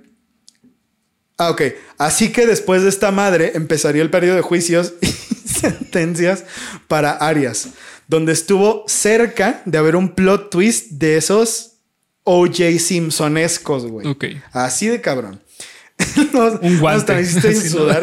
[1.38, 1.62] ah, ok.
[1.96, 6.44] Así que después de esta madre empezaría el periodo de juicios y sentencias
[6.86, 7.68] para Arias,
[8.06, 11.72] donde estuvo cerca de haber un plot twist de esos
[12.24, 14.06] OJ Simpsonescos, güey.
[14.06, 14.24] Ok.
[14.52, 15.40] Así de cabrón.
[16.32, 17.12] Nos- Un guante.
[17.14, 18.00] Me hiciste sudar.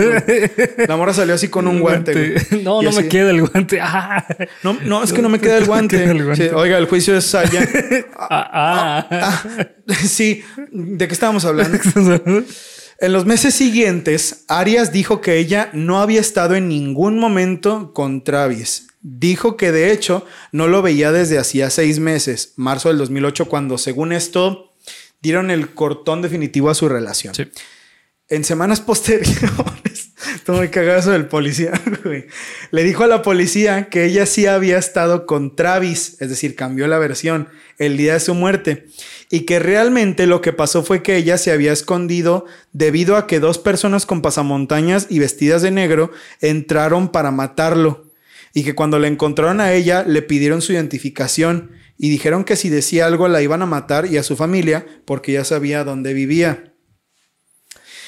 [0.88, 2.11] La morra salió así con un, guante.
[2.49, 2.61] güey.
[2.63, 3.79] No, no así- me queda el guante.
[3.81, 4.25] Ah,
[4.63, 5.97] No, no, es que no me queda el guante.
[5.99, 6.49] queda el guante.
[6.49, 7.65] Sí, oiga, el juicio es allá.
[8.19, 9.07] ah.
[9.09, 9.43] Ah,
[10.05, 11.77] sí, ¿de qué estábamos hablando?
[13.00, 18.24] En los meses siguientes, Arias dijo que ella no había estado en ningún momento con
[18.24, 18.88] Travis.
[19.02, 23.78] Dijo que de hecho no lo veía desde hacía seis meses, marzo del 2008, cuando
[23.78, 24.74] según esto
[25.22, 27.36] dieron el cortón definitivo a su relación.
[27.36, 27.52] Sí.
[28.28, 30.13] En semanas posteriores,
[30.47, 31.71] muy cagazo del policía,
[32.03, 32.26] güey.
[32.71, 36.88] Le dijo a la policía que ella sí había estado con Travis, es decir, cambió
[36.88, 38.88] la versión el día de su muerte.
[39.30, 43.39] Y que realmente lo que pasó fue que ella se había escondido debido a que
[43.39, 46.11] dos personas con pasamontañas y vestidas de negro
[46.41, 48.11] entraron para matarlo.
[48.53, 52.69] Y que cuando la encontraron a ella le pidieron su identificación y dijeron que si
[52.69, 56.74] decía algo la iban a matar y a su familia porque ya sabía dónde vivía.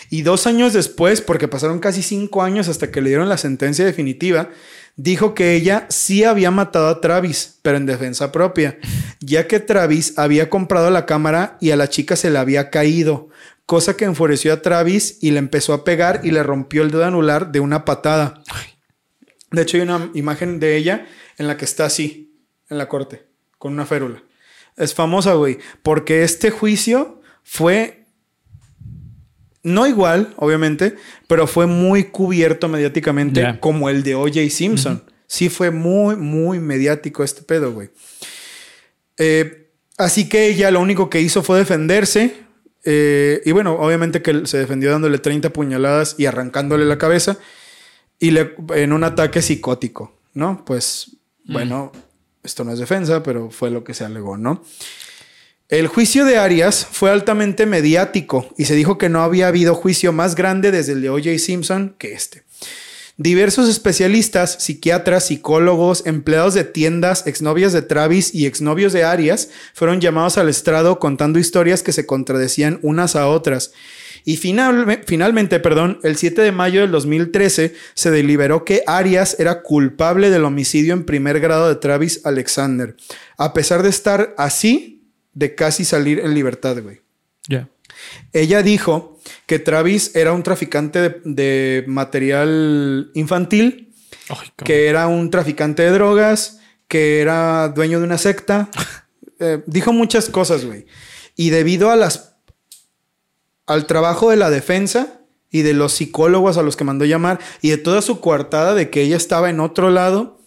[0.09, 3.85] Y dos años después, porque pasaron casi cinco años hasta que le dieron la sentencia
[3.85, 4.49] definitiva,
[4.95, 8.79] dijo que ella sí había matado a Travis, pero en defensa propia,
[9.19, 13.29] ya que Travis había comprado la cámara y a la chica se le había caído,
[13.65, 17.05] cosa que enfureció a Travis y le empezó a pegar y le rompió el dedo
[17.05, 18.41] anular de una patada.
[19.51, 21.05] De hecho, hay una imagen de ella
[21.37, 22.35] en la que está así,
[22.69, 23.27] en la corte,
[23.57, 24.23] con una férula.
[24.75, 27.96] Es famosa, güey, porque este juicio fue
[29.67, 30.95] no igual, obviamente,
[31.27, 34.49] pero fue muy cubierto mediáticamente como el de O.J.
[34.49, 35.03] Simpson.
[35.27, 37.89] Sí fue muy, muy mediático este pedo, güey.
[39.17, 42.33] Eh, así que ella lo único que hizo fue defenderse.
[42.85, 47.37] eh, y bueno, obviamente que se defendió dándole 30 puñaladas y arrancándole la cabeza.
[48.19, 50.63] Y le, en un ataque psicótico, ¿no?
[50.65, 51.91] Pues, bueno,
[52.41, 54.63] esto no es defensa, pero fue lo que se alegó, ¿no?
[55.69, 60.13] El juicio de Arias fue altamente mediático y se dijo que no había habido juicio
[60.13, 61.37] más grande desde el de O.J.
[61.39, 62.43] Simpson que este.
[63.17, 69.99] Diversos especialistas, psiquiatras, psicólogos, empleados de tiendas, exnovias de Travis y exnovios de Arias fueron
[69.99, 73.71] llamados al estrado contando historias que se contradecían unas a otras.
[74.23, 79.63] Y final- finalmente, perdón, el 7 de mayo del 2013 se deliberó que Arias era
[79.63, 82.95] culpable del homicidio en primer grado de Travis Alexander,
[83.37, 84.96] a pesar de estar así
[85.37, 87.01] de casi salir en libertad, güey.
[87.47, 87.69] Ya.
[88.33, 93.93] Ella dijo que Travis era un traficante de, de material infantil,
[94.65, 98.69] que era un traficante de drogas, que era dueño de una secta.
[99.39, 100.87] Eh, dijo muchas cosas, güey.
[101.35, 102.37] Y debido a las
[103.67, 107.69] al trabajo de la defensa y de los psicólogos a los que mandó llamar y
[107.69, 110.39] de toda su coartada de que ella estaba en otro lado,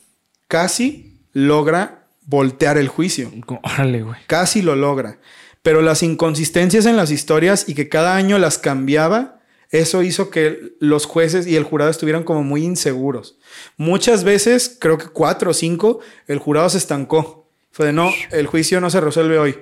[0.48, 3.30] casi logra voltear el juicio.
[3.62, 4.16] Órale, güey.
[4.26, 5.18] Casi lo logra.
[5.62, 9.40] Pero las inconsistencias en las historias y que cada año las cambiaba,
[9.70, 13.38] eso hizo que los jueces y el jurado estuvieran como muy inseguros.
[13.76, 17.48] Muchas veces, creo que cuatro o cinco, el jurado se estancó.
[17.70, 19.58] Fue de no, el juicio no se resuelve hoy.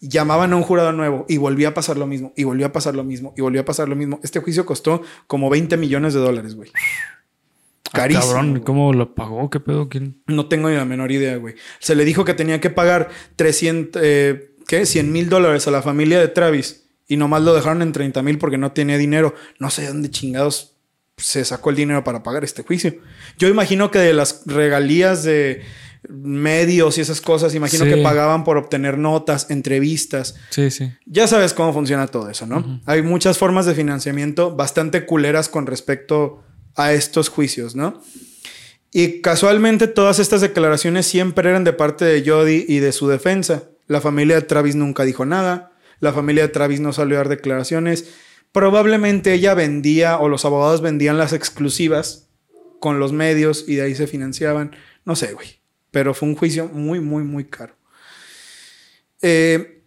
[0.00, 2.96] Llamaban a un jurado nuevo y volvía a pasar lo mismo, y volvió a pasar
[2.96, 4.18] lo mismo, y volvió a pasar lo mismo.
[4.24, 6.72] Este juicio costó como 20 millones de dólares, güey.
[7.92, 8.26] Ah, Carísimo.
[8.32, 8.60] cabrón.
[8.60, 9.50] ¿cómo lo pagó?
[9.50, 9.88] ¿Qué pedo?
[9.88, 10.22] ¿Quién?
[10.26, 11.54] No tengo ni la menor idea, güey.
[11.78, 14.86] Se le dijo que tenía que pagar 300, eh, ¿qué?
[14.86, 18.38] 100 mil dólares a la familia de Travis y nomás lo dejaron en 30 mil
[18.38, 19.34] porque no tenía dinero.
[19.58, 20.76] No sé de dónde chingados
[21.18, 22.94] se sacó el dinero para pagar este juicio.
[23.38, 25.62] Yo imagino que de las regalías de
[26.08, 27.90] medios y esas cosas, imagino Sí.
[27.90, 30.34] que pagaban por obtener notas, entrevistas.
[30.50, 30.90] Sí, sí.
[31.06, 32.80] Ya sabes cómo funciona todo eso, ¿no?
[32.86, 36.42] Hay muchas formas de financiamiento bastante culeras con respecto
[36.76, 38.02] a estos juicios, ¿no?
[38.92, 43.64] Y casualmente todas estas declaraciones siempre eran de parte de Jody y de su defensa.
[43.86, 45.72] La familia de Travis nunca dijo nada.
[46.00, 48.12] La familia de Travis no salió a dar declaraciones.
[48.52, 52.28] Probablemente ella vendía o los abogados vendían las exclusivas
[52.80, 54.76] con los medios y de ahí se financiaban.
[55.06, 55.60] No sé, güey.
[55.90, 57.76] Pero fue un juicio muy, muy, muy caro.
[59.22, 59.81] Eh,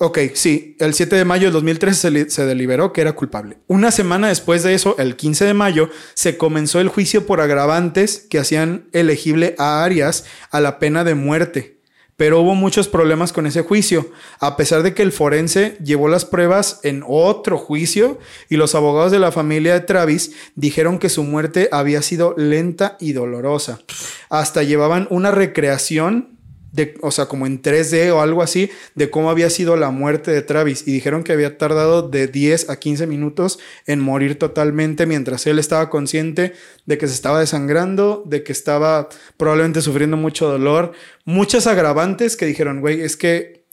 [0.00, 3.58] Ok, sí, el 7 de mayo del 2013 se, se deliberó que era culpable.
[3.66, 8.24] Una semana después de eso, el 15 de mayo, se comenzó el juicio por agravantes
[8.30, 11.78] que hacían elegible a Arias a la pena de muerte.
[12.14, 16.24] Pero hubo muchos problemas con ese juicio, a pesar de que el forense llevó las
[16.24, 21.24] pruebas en otro juicio y los abogados de la familia de Travis dijeron que su
[21.24, 23.80] muerte había sido lenta y dolorosa.
[24.28, 26.37] Hasta llevaban una recreación
[26.72, 30.30] de, o sea, como en 3D o algo así, de cómo había sido la muerte
[30.30, 30.86] de Travis.
[30.86, 35.58] Y dijeron que había tardado de 10 a 15 minutos en morir totalmente mientras él
[35.58, 36.52] estaba consciente
[36.86, 40.92] de que se estaba desangrando, de que estaba probablemente sufriendo mucho dolor.
[41.24, 43.64] Muchas agravantes que dijeron, güey, es que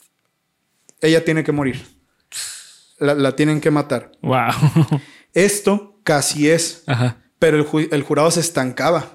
[1.01, 1.83] ella tiene que morir.
[2.97, 4.11] La, la tienen que matar.
[4.21, 4.51] Wow.
[5.33, 7.17] Esto casi es, Ajá.
[7.39, 9.14] pero el, ju- el jurado se estancaba.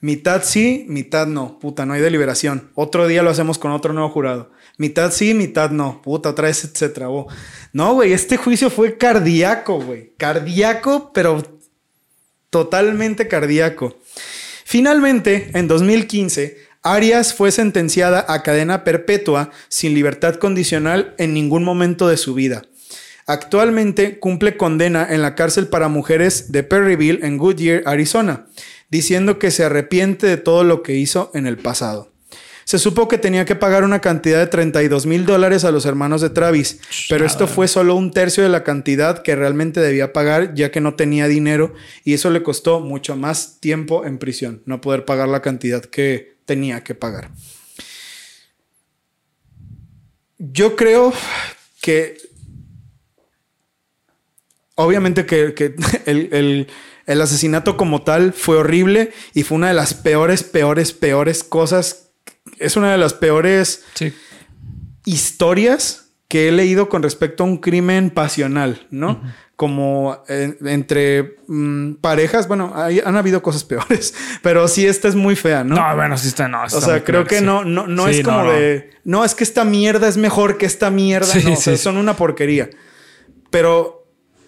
[0.00, 1.58] Mitad sí, mitad no.
[1.58, 2.70] Puta, no hay deliberación.
[2.74, 4.50] Otro día lo hacemos con otro nuevo jurado.
[4.78, 6.02] Mitad sí, mitad no.
[6.02, 7.28] Puta, otra vez se trabó.
[7.72, 10.12] No, güey, este juicio fue cardíaco, güey.
[10.18, 11.42] Cardíaco, pero
[12.50, 13.96] totalmente cardíaco.
[14.64, 22.06] Finalmente, en 2015, Arias fue sentenciada a cadena perpetua sin libertad condicional en ningún momento
[22.08, 22.62] de su vida.
[23.26, 28.46] Actualmente cumple condena en la cárcel para mujeres de Perryville en Goodyear, Arizona,
[28.88, 32.12] diciendo que se arrepiente de todo lo que hizo en el pasado.
[32.64, 36.20] Se supo que tenía que pagar una cantidad de 32 mil dólares a los hermanos
[36.20, 40.52] de Travis, pero esto fue solo un tercio de la cantidad que realmente debía pagar
[40.54, 44.80] ya que no tenía dinero y eso le costó mucho más tiempo en prisión, no
[44.80, 47.30] poder pagar la cantidad que tenía que pagar.
[50.38, 51.12] Yo creo
[51.80, 52.16] que
[54.74, 55.74] obviamente que, que
[56.06, 56.66] el, el-
[57.06, 62.10] el asesinato como tal fue horrible y fue una de las peores, peores, peores cosas.
[62.58, 64.12] Es una de las peores Sí.
[65.04, 69.22] historias que he leído con respecto a un crimen pasional, ¿no?
[69.54, 74.12] Como eh, entre mm, parejas, bueno, hay- han habido cosas peores,
[74.42, 75.76] pero sí esta es muy fea, ¿no?
[75.76, 76.64] No, bueno, sí está, no.
[76.64, 80.08] o sea, creo que no, no, no es como de, no, es que esta mierda
[80.08, 81.82] es mejor que esta mierda, Sí, no, o sea, sí.
[81.82, 82.68] son una porquería.
[83.50, 83.95] Pero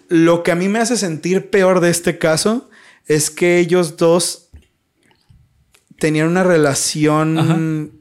[0.09, 2.69] lo que a mí me hace sentir peor de este caso
[3.05, 4.49] es que ellos dos
[5.97, 7.91] tenían una relación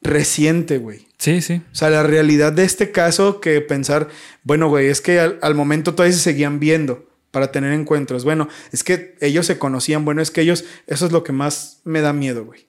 [0.00, 1.06] reciente, güey.
[1.18, 1.62] Sí, sí.
[1.72, 4.08] O sea, la realidad de este caso que pensar,
[4.42, 8.24] bueno, güey, es que al, al momento todavía se seguían viendo para tener encuentros.
[8.24, 11.80] Bueno, es que ellos se conocían, bueno, es que ellos, eso es lo que más
[11.84, 12.66] me da miedo, güey.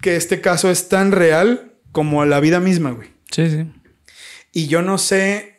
[0.00, 3.10] Que este caso es tan real como la vida misma, güey.
[3.30, 3.66] Sí, sí.
[4.52, 5.55] Y yo no sé,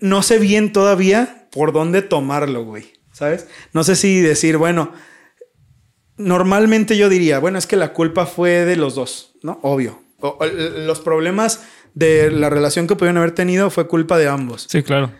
[0.00, 2.92] no sé bien todavía por dónde tomarlo, güey.
[3.12, 3.46] ¿Sabes?
[3.72, 4.92] No sé si decir, bueno,
[6.16, 9.58] normalmente yo diría, bueno, es que la culpa fue de los dos, ¿no?
[9.62, 10.00] Obvio.
[10.20, 11.64] O- o- los problemas
[11.94, 14.66] de la relación que pudieron haber tenido fue culpa de ambos.
[14.68, 15.12] Sí, claro.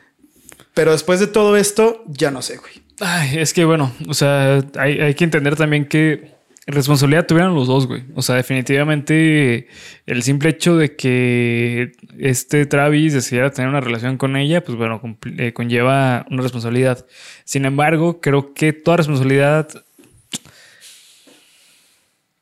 [0.73, 2.73] Pero después de todo esto, ya no sé, güey.
[3.01, 6.34] Ay, es que bueno, o sea, hay, hay que entender también que
[6.67, 8.05] responsabilidad tuvieron los dos, güey.
[8.15, 9.69] O sea, definitivamente
[10.07, 15.01] el simple hecho de que este Travis decidiera tener una relación con ella, pues bueno,
[15.37, 17.05] eh, conlleva una responsabilidad.
[17.45, 19.69] Sin embargo, creo que toda responsabilidad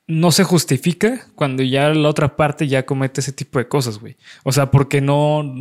[0.07, 4.17] no se justifica cuando ya la otra parte ya comete ese tipo de cosas, güey.
[4.45, 5.55] O sea, porque no...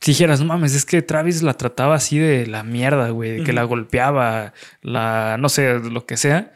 [0.00, 3.44] Si dijeras, no mames, es que Travis la trataba así de la mierda, güey, de
[3.44, 6.52] que la golpeaba, la, no sé, lo que sea,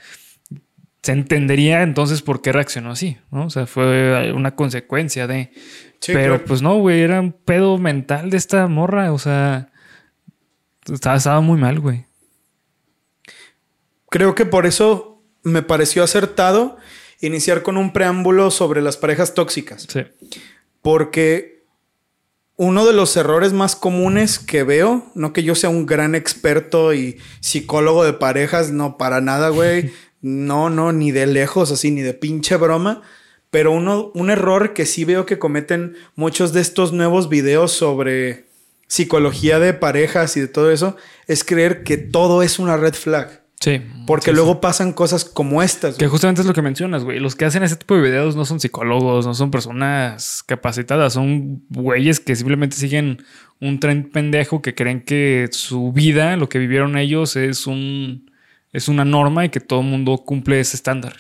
[1.07, 3.47] se entendería entonces por qué reaccionó así, ¿no?
[3.47, 5.53] O sea, fue una consecuencia de...
[6.01, 6.45] Sí, Pero claro.
[6.45, 9.71] pues no, güey, era un pedo mental de esta morra, o sea,
[10.93, 12.07] estaba, estaba muy mal, güey.
[14.11, 16.77] Creo que por eso me pareció acertado
[17.21, 19.87] iniciar con un preámbulo sobre las parejas tóxicas.
[19.89, 20.01] Sí.
[20.83, 21.67] Porque
[22.57, 26.95] uno de los errores más comunes que veo, no que yo sea un gran experto
[26.95, 29.93] y psicólogo de parejas, no para nada, güey.
[30.27, 33.03] No, no, ni de lejos, así, ni de pinche broma.
[33.53, 38.47] Pero uno, un error que sí veo que cometen muchos de estos nuevos videos sobre
[38.89, 40.97] psicología de parejas y de todo eso,
[41.29, 43.45] es creer que todo es una red flag.
[43.61, 43.81] Sí.
[44.05, 45.95] Porque Sí, luego pasan cosas como estas.
[45.95, 47.21] Que justamente es lo que mencionas, güey.
[47.21, 51.63] Los que hacen ese tipo de videos no son psicólogos, no son personas capacitadas, son
[51.71, 53.23] güeyes que simplemente siguen
[53.61, 58.26] un tren pendejo que creen que su vida, lo que vivieron ellos, es un
[58.77, 61.17] es una norma y que todo el mundo cumple ese estándar.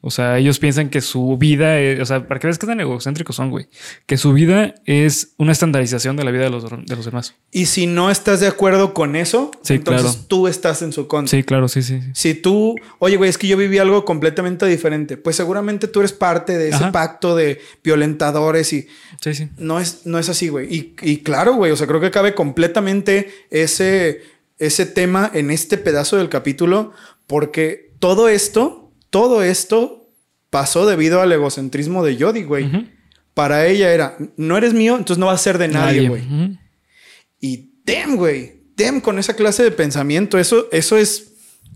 [0.00, 2.80] O sea, ellos piensan que su vida, es- o sea, para que veas qué tan
[2.80, 3.66] egocéntricos son, güey,
[4.06, 7.34] que su vida es una estandarización de la vida de los, de los demás.
[7.50, 10.26] Y si no estás de acuerdo con eso, Sí, entonces claro.
[10.28, 11.30] tú estás en su contra.
[11.30, 12.00] Sí, claro, sí, sí.
[12.00, 12.10] sí.
[12.14, 16.12] Si tú, oye, güey, es que yo viví algo completamente diferente, pues seguramente tú eres
[16.14, 16.92] parte de ese Ajá.
[16.92, 18.86] pacto de violentadores y
[19.20, 19.48] Sí, sí.
[19.58, 20.74] no es, no es así, güey.
[20.74, 24.22] Y, y claro, güey, o sea, creo que cabe completamente ese,
[24.58, 26.92] ese tema en este pedazo del capítulo,
[27.26, 30.10] porque todo esto, todo esto
[30.50, 32.90] pasó debido al egocentrismo de Jodie, güey.
[33.34, 36.22] Para ella era, no eres mío, entonces no vas a ser de nadie, güey.
[37.40, 38.62] Y damn, güey.
[38.76, 40.38] Damn con esa clase de pensamiento.
[40.38, 41.32] Eso, eso es.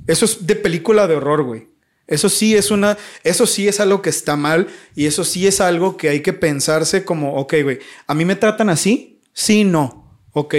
[0.06, 1.68] Eso es de película de horror, güey.
[2.06, 2.96] Eso sí es una.
[3.24, 4.68] Eso sí es algo que está mal.
[4.94, 7.78] Y eso sí es algo que hay que pensarse como, ok, güey.
[8.06, 9.20] ¿A mí me tratan así?
[9.32, 10.20] Sí, no.
[10.32, 10.54] Ok.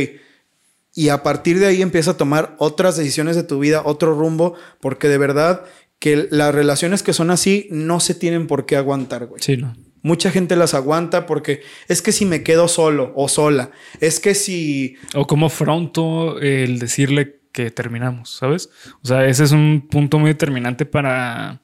[0.97, 4.55] Y a partir de ahí empieza a tomar otras decisiones de tu vida, otro rumbo,
[4.81, 5.63] porque de verdad
[5.99, 9.39] que las relaciones que son así no se tienen por qué aguantar, güey.
[9.39, 9.75] Sí, no.
[10.01, 13.69] Mucha gente las aguanta porque es que si me quedo solo o sola,
[14.01, 18.71] es que si O cómo afronto el decirle que terminamos, ¿sabes?
[19.03, 21.61] O sea, ese es un punto muy determinante para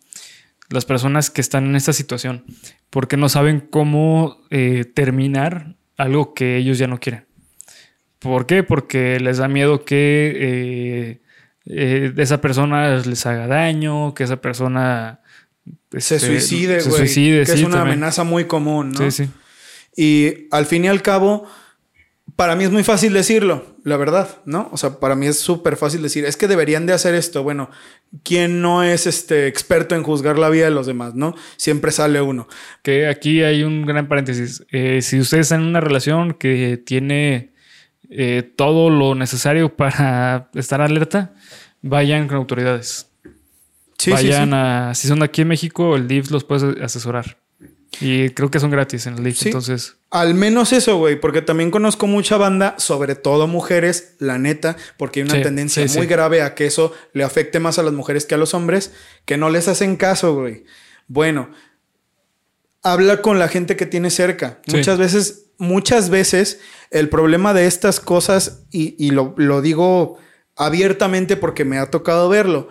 [0.70, 2.46] las personas que están en esta situación,
[2.92, 7.26] porque no saben cómo eh, terminar algo que ellos ya no quieren.
[8.24, 8.64] ¿Por qué?
[8.64, 11.22] Porque les da miedo que eh,
[11.66, 15.20] eh, esa persona les haga daño, que esa persona
[15.92, 17.02] se este, suicide, se güey.
[17.02, 17.98] suicide, que sí, es una también.
[17.98, 19.12] amenaza muy común, ¿no?
[19.12, 19.30] Sí, sí.
[19.96, 21.46] Y al fin y al cabo,
[22.36, 24.70] para mí es muy fácil decirlo, la verdad, ¿no?
[24.72, 27.44] O sea, para mí es súper fácil decir, es que deberían de hacer esto.
[27.44, 27.70] Bueno,
[28.24, 31.36] ¿quién no es este experto en juzgar la vida de los demás, no?
[31.58, 32.48] Siempre sale uno.
[32.82, 34.66] Que aquí hay un gran paréntesis.
[34.72, 37.53] Eh, si ustedes están en una relación que tiene
[38.16, 41.34] eh, todo lo necesario para estar alerta,
[41.82, 43.10] vayan con autoridades.
[43.98, 44.56] Sí, vayan sí.
[44.56, 44.92] a.
[44.94, 47.38] Si son aquí en México, el DIF los puede asesorar.
[48.00, 49.38] Y creo que son gratis en el DIF.
[49.38, 49.50] Sí.
[49.50, 54.78] Entonces, Al menos eso, güey, porque también conozco mucha banda, sobre todo mujeres, la neta,
[54.98, 58.26] porque hay una tendencia muy grave a que eso le afecte más a las mujeres
[58.26, 58.94] que a los hombres,
[59.26, 60.66] que no les hacen caso, güey.
[61.08, 61.50] Bueno,
[62.84, 64.60] habla con la gente que tiene cerca.
[64.68, 64.78] Sí.
[64.78, 66.60] Muchas veces, muchas veces,
[66.92, 70.18] el problema de estas cosas, y, y lo, lo digo
[70.56, 72.70] abiertamente porque me ha tocado verlo,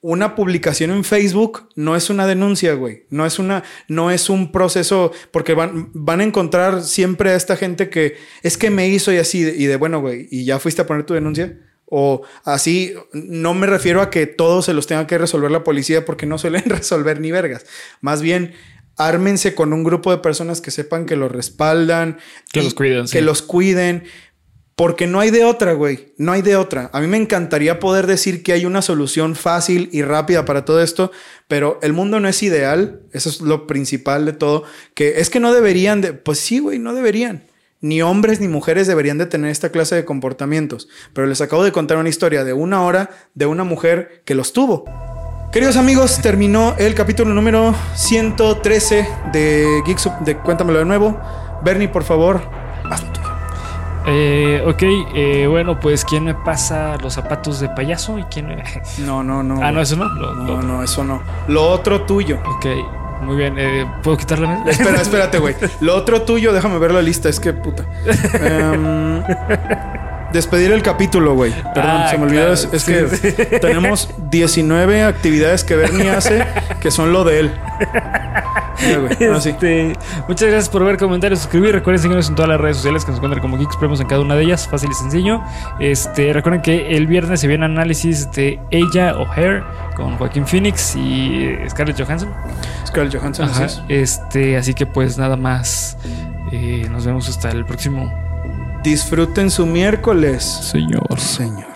[0.00, 3.06] una publicación en Facebook no es una denuncia, güey.
[3.10, 7.56] No es una, no es un proceso, porque van, van a encontrar siempre a esta
[7.56, 10.82] gente que es que me hizo y así, y de bueno, güey, y ya fuiste
[10.82, 11.58] a poner tu denuncia.
[11.90, 16.04] O así, no me refiero a que todos se los tenga que resolver la policía
[16.04, 17.64] porque no suelen resolver ni vergas.
[18.00, 18.52] Más bien,
[18.98, 22.18] ármense con un grupo de personas que sepan que los respaldan,
[22.52, 23.20] Que los cuiden, que sí.
[23.20, 24.04] los cuiden.
[24.76, 26.12] Porque no hay de otra, güey.
[26.18, 26.88] No hay de otra.
[26.92, 30.80] A mí me encantaría poder decir que hay una solución fácil y rápida para todo
[30.80, 31.10] esto,
[31.48, 33.00] pero el mundo no es ideal.
[33.12, 34.62] Eso es lo principal de todo.
[34.94, 36.12] Que es que no deberían de...
[36.12, 37.42] Pues sí, güey, no deberían.
[37.80, 40.88] Ni hombres ni mujeres deberían de tener esta clase de comportamientos.
[41.12, 44.52] Pero les acabo de contar una historia de una hora de una mujer que los
[44.52, 44.84] tuvo.
[45.52, 51.18] Queridos amigos, terminó el capítulo número 113 de Geeks de Cuéntamelo de nuevo.
[51.62, 52.40] Bernie, por favor,
[52.90, 53.28] haz lo tuyo.
[54.06, 54.82] Eh, ok,
[55.14, 58.18] eh, bueno, pues ¿quién me pasa los zapatos de payaso?
[58.18, 58.62] ¿Y quién me...
[58.98, 59.62] No, no, no.
[59.62, 60.04] ah, no, eso no.
[60.08, 61.22] Lo- No, lo- no, eso no.
[61.48, 62.38] Lo otro tuyo.
[62.46, 62.66] Ok,
[63.22, 63.54] muy bien.
[63.58, 64.70] Eh, ¿Puedo quitar la mesa?
[64.82, 65.56] Espera, espérate, güey.
[65.80, 67.84] Lo otro tuyo, déjame ver la lista, es que puta.
[68.34, 69.22] Em,
[70.32, 71.52] despedir el capítulo, güey.
[71.74, 72.40] Perdón, Ah, se me olvidó.
[72.40, 73.58] claro, es es sí, que sí.
[73.60, 76.44] tenemos 19 actividades que Bernie hace
[76.80, 77.52] que son lo de él.
[78.80, 79.26] Mira, güey.
[79.26, 79.50] Ahora sí.
[79.50, 79.92] Este,
[80.28, 81.72] muchas gracias por ver, comentar y suscribir.
[81.74, 84.20] Recuerden seguirnos en todas las redes sociales que nos encuentran como Geeks Premos en cada
[84.20, 84.68] una de ellas.
[84.68, 85.40] Fácil y sencillo.
[85.80, 89.64] Este, recuerden que el viernes se viene análisis de ella o Hair
[89.96, 92.32] con Joaquín Phoenix y Scarlett Johansson.
[92.86, 95.96] Scarlett Johansson, Ajá, así Este, así que pues nada más.
[96.52, 98.12] Eh, nos vemos hasta el próximo.
[98.82, 100.44] Disfruten su miércoles.
[100.44, 101.18] Señor.
[101.18, 101.67] Señor.